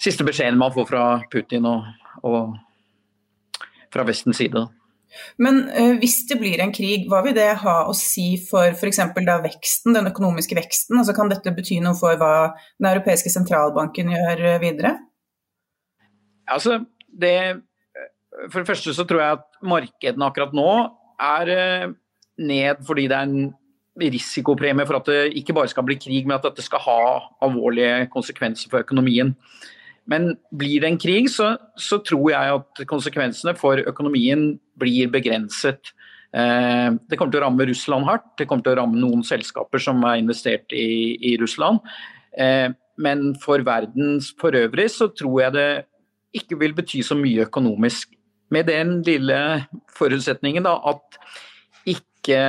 siste 0.00 0.24
beskjedene 0.24 0.60
man 0.60 0.70
får 0.76 0.86
fra 0.92 1.02
Putin 1.32 1.66
og, 1.66 1.88
og 2.22 2.54
fra 3.92 4.06
Vestens 4.06 4.38
side. 4.38 4.62
Men 5.42 5.64
uh, 5.70 5.94
hvis 6.00 6.20
det 6.30 6.38
blir 6.40 6.62
en 6.62 6.74
krig, 6.74 7.06
hva 7.10 7.22
vil 7.26 7.36
det 7.36 7.48
ha 7.62 7.76
å 7.88 7.94
si 7.96 8.34
for 8.42 8.74
f.eks. 8.74 9.02
veksten, 9.44 9.96
den 9.96 10.10
økonomiske 10.10 10.58
veksten? 10.58 10.98
Altså, 11.00 11.16
kan 11.16 11.32
dette 11.32 11.54
bety 11.56 11.80
noe 11.84 11.96
for 11.98 12.18
hva 12.20 12.32
Den 12.78 12.90
europeiske 12.92 13.32
sentralbanken 13.32 14.12
gjør 14.14 14.44
uh, 14.46 14.56
videre? 14.62 14.96
Altså, 16.46 16.80
det, 17.10 17.36
for 18.48 18.60
det 18.60 18.70
første 18.70 18.94
så 18.94 19.06
tror 19.08 19.22
jeg 19.22 19.38
at 19.40 19.62
markedene 19.66 20.28
akkurat 20.28 20.56
nå 20.56 20.72
er 21.22 21.54
uh, 21.56 21.94
ned 22.36 22.82
fordi 22.86 23.08
det 23.10 23.16
er 23.16 23.30
en 23.30 23.54
risikopremie 23.96 24.84
for 24.86 24.98
at 24.98 25.08
det 25.08 25.38
ikke 25.40 25.54
bare 25.56 25.70
skal 25.72 25.86
bli 25.86 25.96
krig, 25.96 26.26
men 26.26 26.36
at 26.36 26.44
dette 26.44 26.64
skal 26.64 26.82
ha 26.84 27.00
alvorlige 27.44 28.10
konsekvenser 28.12 28.68
for 28.68 28.84
økonomien. 28.84 29.32
Men 30.10 30.34
blir 30.54 30.82
det 30.82 30.90
en 30.92 31.00
krig, 31.02 31.28
så, 31.32 31.56
så, 31.74 31.98
tror 32.06 32.30
jeg 32.30 32.58
at 32.60 32.82
konsekvensene 32.88 33.56
for 33.58 33.82
økonomien 33.90 34.52
blir 34.78 35.10
begrenset. 35.10 35.92
Eh, 36.36 36.90
det 37.10 37.18
kommer 37.18 37.34
til 37.34 37.42
å 37.42 37.46
ramme 37.46 37.66
Russland 37.66 38.06
hardt. 38.06 38.28
Det 38.38 38.46
kommer 38.46 38.66
til 38.66 38.76
å 38.76 38.80
ramme 38.82 39.00
noen 39.02 39.24
selskaper 39.26 39.82
som 39.82 40.04
er 40.06 40.20
investert 40.22 40.74
i, 40.76 41.16
i 41.32 41.34
Russland. 41.42 41.82
Eh, 42.38 42.70
men 43.02 43.28
for 43.42 43.64
verden 43.66 44.20
for 44.40 44.56
øvrig 44.56 44.88
så 44.94 45.10
tror 45.12 45.42
jeg 45.42 45.56
det 45.56 45.70
ikke 46.36 46.58
vil 46.60 46.76
bety 46.76 47.02
så 47.04 47.16
mye 47.18 47.46
økonomisk. 47.48 48.12
Med 48.52 48.68
den 48.70 49.00
lille 49.02 49.38
forutsetningen 49.96 50.68
da, 50.68 50.76
at 50.86 51.18
ikke 51.90 52.40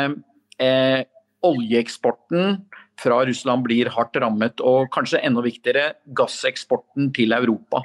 eh, 0.61 1.01
oljeeksporten 1.45 2.59
fra 2.97 3.21
Russland 3.25 3.65
blir 3.67 3.91
hardt 3.93 4.17
rammet, 4.21 4.61
og 4.65 4.89
kanskje 4.93 5.21
enda 5.25 5.43
viktigere, 5.45 5.91
gasseksporten 6.17 7.11
til 7.15 7.35
Europa. 7.37 7.83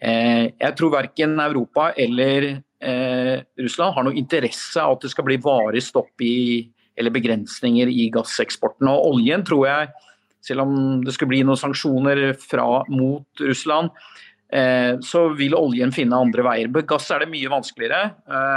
Eh, 0.00 0.48
jeg 0.56 0.76
tror 0.78 0.94
verken 0.94 1.36
Europa 1.44 1.90
eller 2.00 2.46
eh, 2.80 3.34
Russland 3.60 3.92
har 3.96 4.06
noe 4.06 4.16
interesse 4.16 4.80
av 4.80 4.96
at 4.96 5.04
det 5.04 5.10
skal 5.12 5.26
bli 5.28 5.36
varig 5.44 5.82
stopp 5.84 6.24
i, 6.24 6.70
eller 6.96 7.12
begrensninger 7.12 7.90
i 7.92 8.08
gasseksporten. 8.14 8.88
Og 8.88 9.12
oljen 9.12 9.44
tror 9.44 9.66
jeg, 9.68 9.92
selv 10.40 10.64
om 10.64 11.04
det 11.04 11.12
skulle 11.14 11.34
bli 11.34 11.44
noen 11.44 11.60
sanksjoner 11.60 12.30
fra, 12.40 12.80
mot 12.88 13.44
Russland, 13.44 13.92
eh, 14.56 14.96
så 15.04 15.26
vil 15.36 15.58
oljen 15.58 15.92
finne 15.92 16.16
andre 16.16 16.46
veier. 16.48 16.72
Med 16.72 16.88
gass 16.88 17.10
er 17.12 17.26
det 17.26 17.32
mye 17.34 17.52
vanskeligere, 17.52 18.14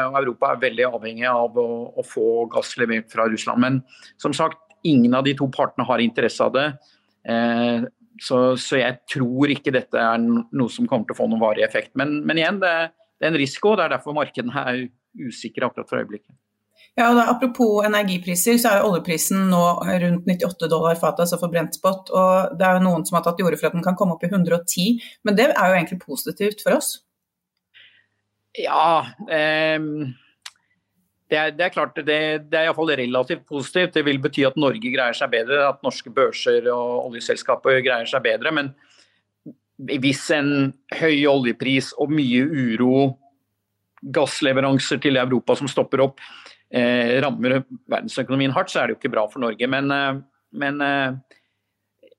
og 0.08 0.20
Europa 0.22 0.54
er 0.54 0.64
veldig 0.64 0.88
avhengig 0.94 1.28
av 1.28 1.60
å, 1.60 1.70
å 2.00 2.08
få 2.08 2.48
gass 2.56 2.78
levert 2.80 3.12
fra 3.12 3.28
Russland. 3.28 3.60
Men 3.68 3.84
som 4.16 4.32
sagt, 4.32 4.63
Ingen 4.90 5.14
av 5.16 5.26
de 5.28 5.36
to 5.40 5.48
partene 5.54 5.86
har 5.88 6.04
interesse 6.04 6.44
av 6.44 6.54
det. 6.56 6.68
Eh, 7.30 7.86
så, 8.22 8.40
så, 8.60 8.78
jeg 8.78 9.00
tror 9.10 9.52
ikke 9.54 9.74
dette 9.74 10.00
er 10.00 10.22
noe 10.22 10.70
som 10.72 10.88
kommer 10.90 11.08
til 11.08 11.16
å 11.16 11.22
få 11.24 11.28
noen 11.30 11.42
varig 11.42 11.66
effekt. 11.66 11.94
Men, 12.00 12.20
men 12.28 12.40
igjen, 12.40 12.62
det, 12.62 12.74
det, 13.18 13.26
er 13.26 13.32
en 13.32 13.42
risiko. 13.42 13.74
og 13.74 13.80
Det 13.80 13.88
er 13.88 13.96
derfor 13.96 14.18
markedene 14.18 14.66
er 14.70 14.82
usikre 15.24 15.70
akkurat 15.70 15.90
for 15.90 16.04
øyeblikket. 16.04 16.36
Ja, 16.94 17.08
og 17.10 17.18
da, 17.18 17.26
Apropos 17.32 17.86
energipriser, 17.88 18.60
så 18.62 18.70
er 18.70 18.86
oljeprisen 18.86 19.48
nå 19.50 19.64
rundt 20.04 20.28
98 20.30 20.70
dollar 20.70 21.00
fatet, 21.00 21.24
altså 21.26 21.40
for 21.42 21.54
brentspot. 21.54 22.12
Og 22.14 22.60
det 22.60 22.68
er 22.68 22.78
jo 22.78 22.86
noen 22.86 23.06
som 23.08 23.18
har 23.18 23.26
tatt 23.26 23.40
til 23.40 23.50
orde 23.50 23.58
for 23.62 23.72
at 23.72 23.78
den 23.78 23.86
kan 23.86 23.98
komme 23.98 24.18
opp 24.18 24.26
i 24.26 24.30
110, 24.30 25.00
men 25.26 25.40
det 25.40 25.50
er 25.50 25.72
jo 25.72 25.80
egentlig 25.80 26.04
positivt 26.04 26.62
for 26.66 26.78
oss? 26.78 26.98
Ja, 28.60 29.08
eh, 29.34 29.82
det 31.34 31.40
er, 31.40 31.54
det 31.58 31.66
er, 31.66 31.74
klart, 31.74 31.98
det, 31.98 32.20
det 32.52 32.60
er 32.60 32.68
iallfall 32.68 32.92
relativt 32.94 33.48
positivt. 33.50 33.96
Det 33.96 34.06
vil 34.06 34.22
bety 34.22 34.46
at 34.46 34.58
Norge 34.60 34.92
greier 34.94 35.18
seg 35.18 35.32
bedre, 35.34 35.64
at 35.72 35.82
norske 35.86 36.14
børser 36.14 36.68
og 36.70 37.08
oljeselskaper 37.08 37.82
greier 37.82 38.10
seg 38.10 38.22
bedre. 38.26 38.54
Men 38.54 38.70
hvis 39.90 40.28
en 40.36 40.70
høy 41.00 41.26
oljepris 41.32 41.92
og 41.98 42.14
mye 42.14 42.46
uro, 42.46 42.96
gassleveranser 44.04 45.00
til 45.02 45.18
Europa 45.18 45.56
som 45.58 45.70
stopper 45.72 46.04
opp, 46.06 46.22
eh, 46.70 47.18
rammer 47.24 47.64
verdensøkonomien 47.90 48.54
hardt, 48.54 48.70
så 48.70 48.82
er 48.82 48.88
det 48.88 48.96
jo 48.96 49.02
ikke 49.02 49.14
bra 49.16 49.28
for 49.32 49.42
Norge. 49.42 49.68
Men, 49.68 49.90
eh, 49.92 50.20
men 50.54 50.82
eh, 50.82 51.16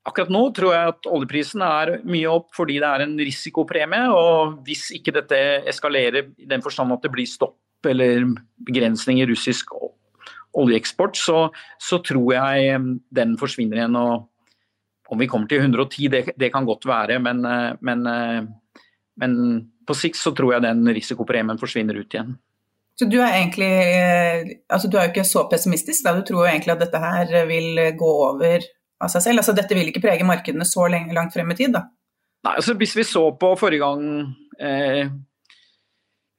akkurat 0.04 0.32
nå 0.32 0.48
tror 0.56 0.74
jeg 0.74 0.94
at 0.94 1.06
oljeprisen 1.06 1.62
er 1.62 2.00
mye 2.02 2.32
opp 2.32 2.50
fordi 2.56 2.80
det 2.80 2.88
er 2.88 3.04
en 3.04 3.18
risikopremie. 3.20 4.08
Og 4.10 4.64
hvis 4.66 4.90
ikke 4.96 5.14
dette 5.20 5.38
eskalerer 5.70 6.32
i 6.38 6.48
den 6.50 6.64
forstand 6.64 6.96
at 6.96 7.04
det 7.04 7.12
blir 7.14 7.30
stopp 7.30 7.60
eller 7.90 8.26
begrensning 8.66 9.20
i 9.20 9.26
russisk 9.28 9.72
oljeeksport, 10.54 11.18
så, 11.18 11.48
så, 11.82 11.98
tror 12.04 12.34
jeg 12.36 12.80
den 13.14 13.36
forsvinner 13.40 13.80
igjen. 13.80 13.98
og 13.98 15.10
Om 15.10 15.20
vi 15.20 15.28
kommer 15.30 15.50
til 15.50 15.64
110, 15.64 16.08
det, 16.12 16.24
det 16.40 16.52
kan 16.54 16.66
godt 16.66 16.86
være, 16.88 17.18
men, 17.22 17.44
eh, 17.44 17.72
men, 17.80 18.06
eh, 18.06 18.42
men, 19.20 19.38
på 19.84 19.96
sikt 19.98 20.16
så 20.16 20.32
tror 20.32 20.54
jeg 20.54 20.64
den 20.64 20.86
risikopremien 20.96 21.60
forsvinner 21.60 21.98
ut 21.98 22.14
igjen. 22.14 22.36
Så 22.94 23.08
du 23.10 23.18
er 23.18 23.34
egentlig 23.34 23.68
eh, 23.68 24.52
altså 24.70 24.88
du 24.88 24.96
er 24.96 25.08
jo 25.08 25.12
ikke 25.12 25.26
så 25.26 25.42
pessimistisk, 25.50 26.06
da 26.06 26.14
du 26.14 26.22
tror 26.22 26.44
jo 26.44 26.52
egentlig 26.52 26.76
at 26.76 26.84
dette 26.86 27.02
her 27.02 27.34
vil 27.50 27.82
gå 27.98 28.12
over 28.30 28.64
av 29.02 29.10
seg 29.12 29.26
selv? 29.26 29.42
Altså 29.42 29.54
dette 29.56 29.76
vil 29.76 29.90
ikke 29.90 30.02
prege 30.04 30.26
markedene 30.26 30.66
så 30.68 30.86
lenge, 30.90 31.14
langt 31.16 31.34
frem 31.34 31.50
i 31.52 31.58
tid, 31.58 31.74
da? 31.76 31.84
Nei, 32.44 32.56
altså 32.58 32.76
Hvis 32.78 32.96
vi 32.96 33.06
så 33.08 33.26
på 33.40 33.54
forrige 33.60 33.84
gang 33.84 34.04
eh, 34.60 35.08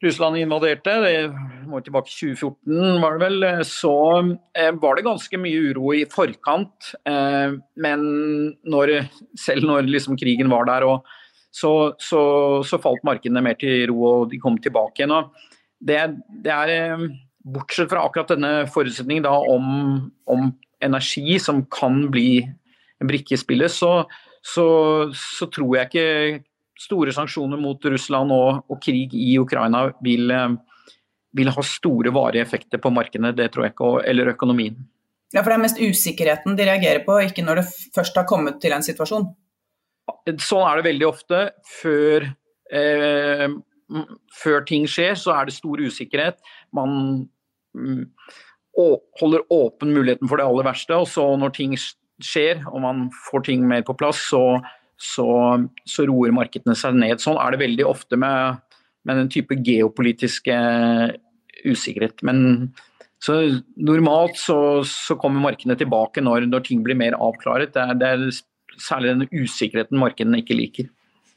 Russland 0.05 0.39
invaderte. 0.39 0.93
Det 1.03 1.67
må 1.69 1.81
tilbake 1.83 2.11
i 2.11 2.15
2014 2.35 3.01
var 3.03 3.17
det 3.17 3.25
vel, 3.25 3.45
så 3.67 3.95
var 4.81 4.97
det 4.97 5.05
ganske 5.07 5.39
mye 5.41 5.71
uro 5.71 5.91
i 5.97 6.05
forkant. 6.09 6.91
Men 7.05 8.05
når, 8.63 8.93
selv 9.39 9.67
når 9.67 9.89
liksom 9.89 10.17
krigen 10.21 10.51
var 10.53 10.69
der, 10.69 10.87
så, 11.55 11.73
så, 12.01 12.21
så, 12.67 12.79
falt 12.83 13.03
markedene 13.07 13.43
mer 13.43 13.57
til 13.59 13.87
ro 13.91 14.01
og 14.09 14.31
de 14.31 14.39
kom 14.43 14.57
tilbake 14.61 15.01
igjen. 15.01 15.15
og 15.15 15.31
det, 15.79 15.99
det 16.43 16.51
er 16.51 17.07
Bortsett 17.45 17.91
fra 17.91 18.01
akkurat 18.07 18.31
denne 18.33 18.65
forutsetningen 18.73 19.27
om, 19.29 19.65
om 20.25 20.47
energi 20.83 21.37
som 21.41 21.61
kan 21.69 22.07
bli 22.09 22.39
en 23.01 23.09
brikke 23.09 23.35
i 23.35 23.39
spillet, 23.39 23.69
så, 23.69 24.07
så, 24.41 24.65
tror 25.53 25.77
jeg 25.77 25.89
ikke 25.91 26.07
store 26.79 27.13
sanksjoner 27.15 27.59
mot 27.61 27.85
Russland 27.91 28.33
og, 28.35 28.65
og 28.71 28.81
krig 28.83 29.13
i 29.15 29.35
Ukraina 29.39 29.85
vil, 30.03 30.31
vil, 31.35 31.51
ha 31.55 31.63
store 31.65 32.11
varige 32.15 32.43
effekter 32.43 32.81
på 32.83 32.91
markedene, 32.93 33.33
det 33.35 33.51
tror 33.53 33.67
jeg 33.67 33.75
ikke, 33.75 33.91
eller 34.11 34.33
økonomien. 34.35 34.77
Ja, 35.33 35.41
For 35.41 35.51
det 35.51 35.57
er 35.57 35.65
mest 35.65 35.81
usikkerheten 35.81 36.55
de 36.55 36.67
reagerer 36.67 37.03
på, 37.07 37.17
ikke 37.23 37.43
når 37.43 37.61
det 37.61 37.67
først 37.95 38.17
har 38.19 38.27
kommet 38.29 38.61
til 38.63 38.75
en 38.75 38.85
situasjon? 38.85 39.29
Sånn 40.39 40.65
er 40.67 40.79
det 40.79 40.87
veldig 40.87 41.07
ofte. 41.07 41.39
Før, 41.81 42.27
eh, 42.71 43.47
før 44.41 44.65
ting 44.69 44.85
skjer, 44.89 45.17
så 45.19 45.33
er 45.35 45.47
det 45.47 45.57
stor 45.57 45.81
usikkerhet. 45.81 46.37
Man 46.75 47.25
mm, 47.75 48.05
holder 49.19 49.45
åpen 49.53 49.93
muligheten 49.95 50.29
for 50.29 50.39
det 50.39 50.47
aller 50.47 50.67
verste. 50.67 51.01
Og 51.01 51.09
så 51.09 51.25
når 51.39 51.55
ting 51.57 51.75
skjer 51.75 52.63
og 52.71 52.79
man 52.85 53.07
får 53.27 53.47
ting 53.49 53.65
mer 53.67 53.83
på 53.85 53.97
plass, 53.97 54.21
så, 54.31 54.61
så, 55.01 55.27
så 55.87 56.05
roer 56.07 56.33
markedene 56.35 56.75
seg 56.77 56.97
ned. 56.97 57.21
Sånn 57.23 57.39
er 57.41 57.53
det 57.53 57.61
veldig 57.63 57.85
ofte 57.89 58.19
med, 58.19 58.61
med 59.07 59.21
den 59.21 59.31
type 59.33 59.57
geopolitiske 59.59 60.57
usikkerhet. 61.65 62.23
Men 62.27 62.71
så 63.23 63.39
normalt 63.75 64.37
så, 64.39 64.57
så 64.87 65.17
kommer 65.19 65.43
markedene 65.43 65.77
tilbake 65.79 66.23
når, 66.23 66.47
når, 66.51 66.65
ting 66.67 66.83
blir 66.85 66.97
mer 66.99 67.17
avklaret. 67.17 67.73
Det 67.75 67.81
er, 67.83 67.99
det 67.99 68.11
er 68.11 68.79
særlig 68.81 69.15
den 69.15 69.45
usikkerheten 69.45 69.99
markedene 70.01 70.43
ikke 70.43 70.57
liker. 70.57 70.91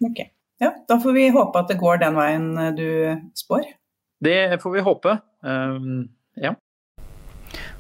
Ok, 0.04 0.22
ja, 0.62 0.72
Da 0.88 0.98
får 1.02 1.16
vi 1.16 1.28
håpe 1.34 1.62
at 1.62 1.72
det 1.72 1.80
går 1.80 2.02
den 2.02 2.18
veien 2.18 2.48
du 2.78 2.88
spår. 3.38 3.66
Det 4.22 4.58
får 4.62 4.74
vi 4.74 4.86
håpe. 4.86 5.18
Um, 5.46 6.08
ja. 6.38 6.54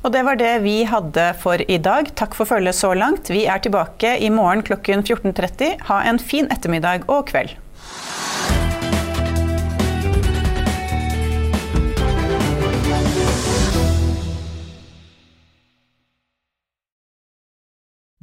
Og 0.06 0.12
det 0.14 0.20
var 0.22 0.38
det 0.38 0.52
vi 0.62 0.84
hadde 0.86 1.24
for 1.42 1.58
i 1.58 1.78
dag. 1.82 2.12
Takk 2.14 2.36
for 2.38 2.46
følget 2.46 2.76
så 2.78 2.92
langt. 2.94 3.30
Vi 3.34 3.46
er 3.50 3.58
tilbake 3.58 4.14
i 4.22 4.30
morgen 4.30 4.62
klokken 4.62 5.02
14.30. 5.02 5.80
Ha 5.90 6.02
en 6.06 6.20
fin 6.22 6.46
ettermiddag 6.54 7.08
og 7.10 7.26
kveld. 7.32 7.56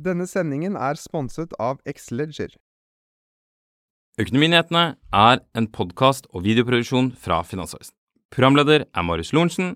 Denne 0.06 0.28
sendingen 0.30 0.76
er 0.78 0.96
sponset 1.02 1.56
av 1.60 1.82
Xleger. 1.84 2.56
Økonominyhetene 4.22 4.84
er 5.12 5.42
en 5.58 5.68
podkast 5.68 6.30
og 6.32 6.46
videoproduksjon 6.46 7.12
fra 7.20 7.42
Finansavisen. 7.44 7.96
Programleder 8.32 8.86
er 8.86 9.04
Marius 9.04 9.34
Lorentzen. 9.36 9.76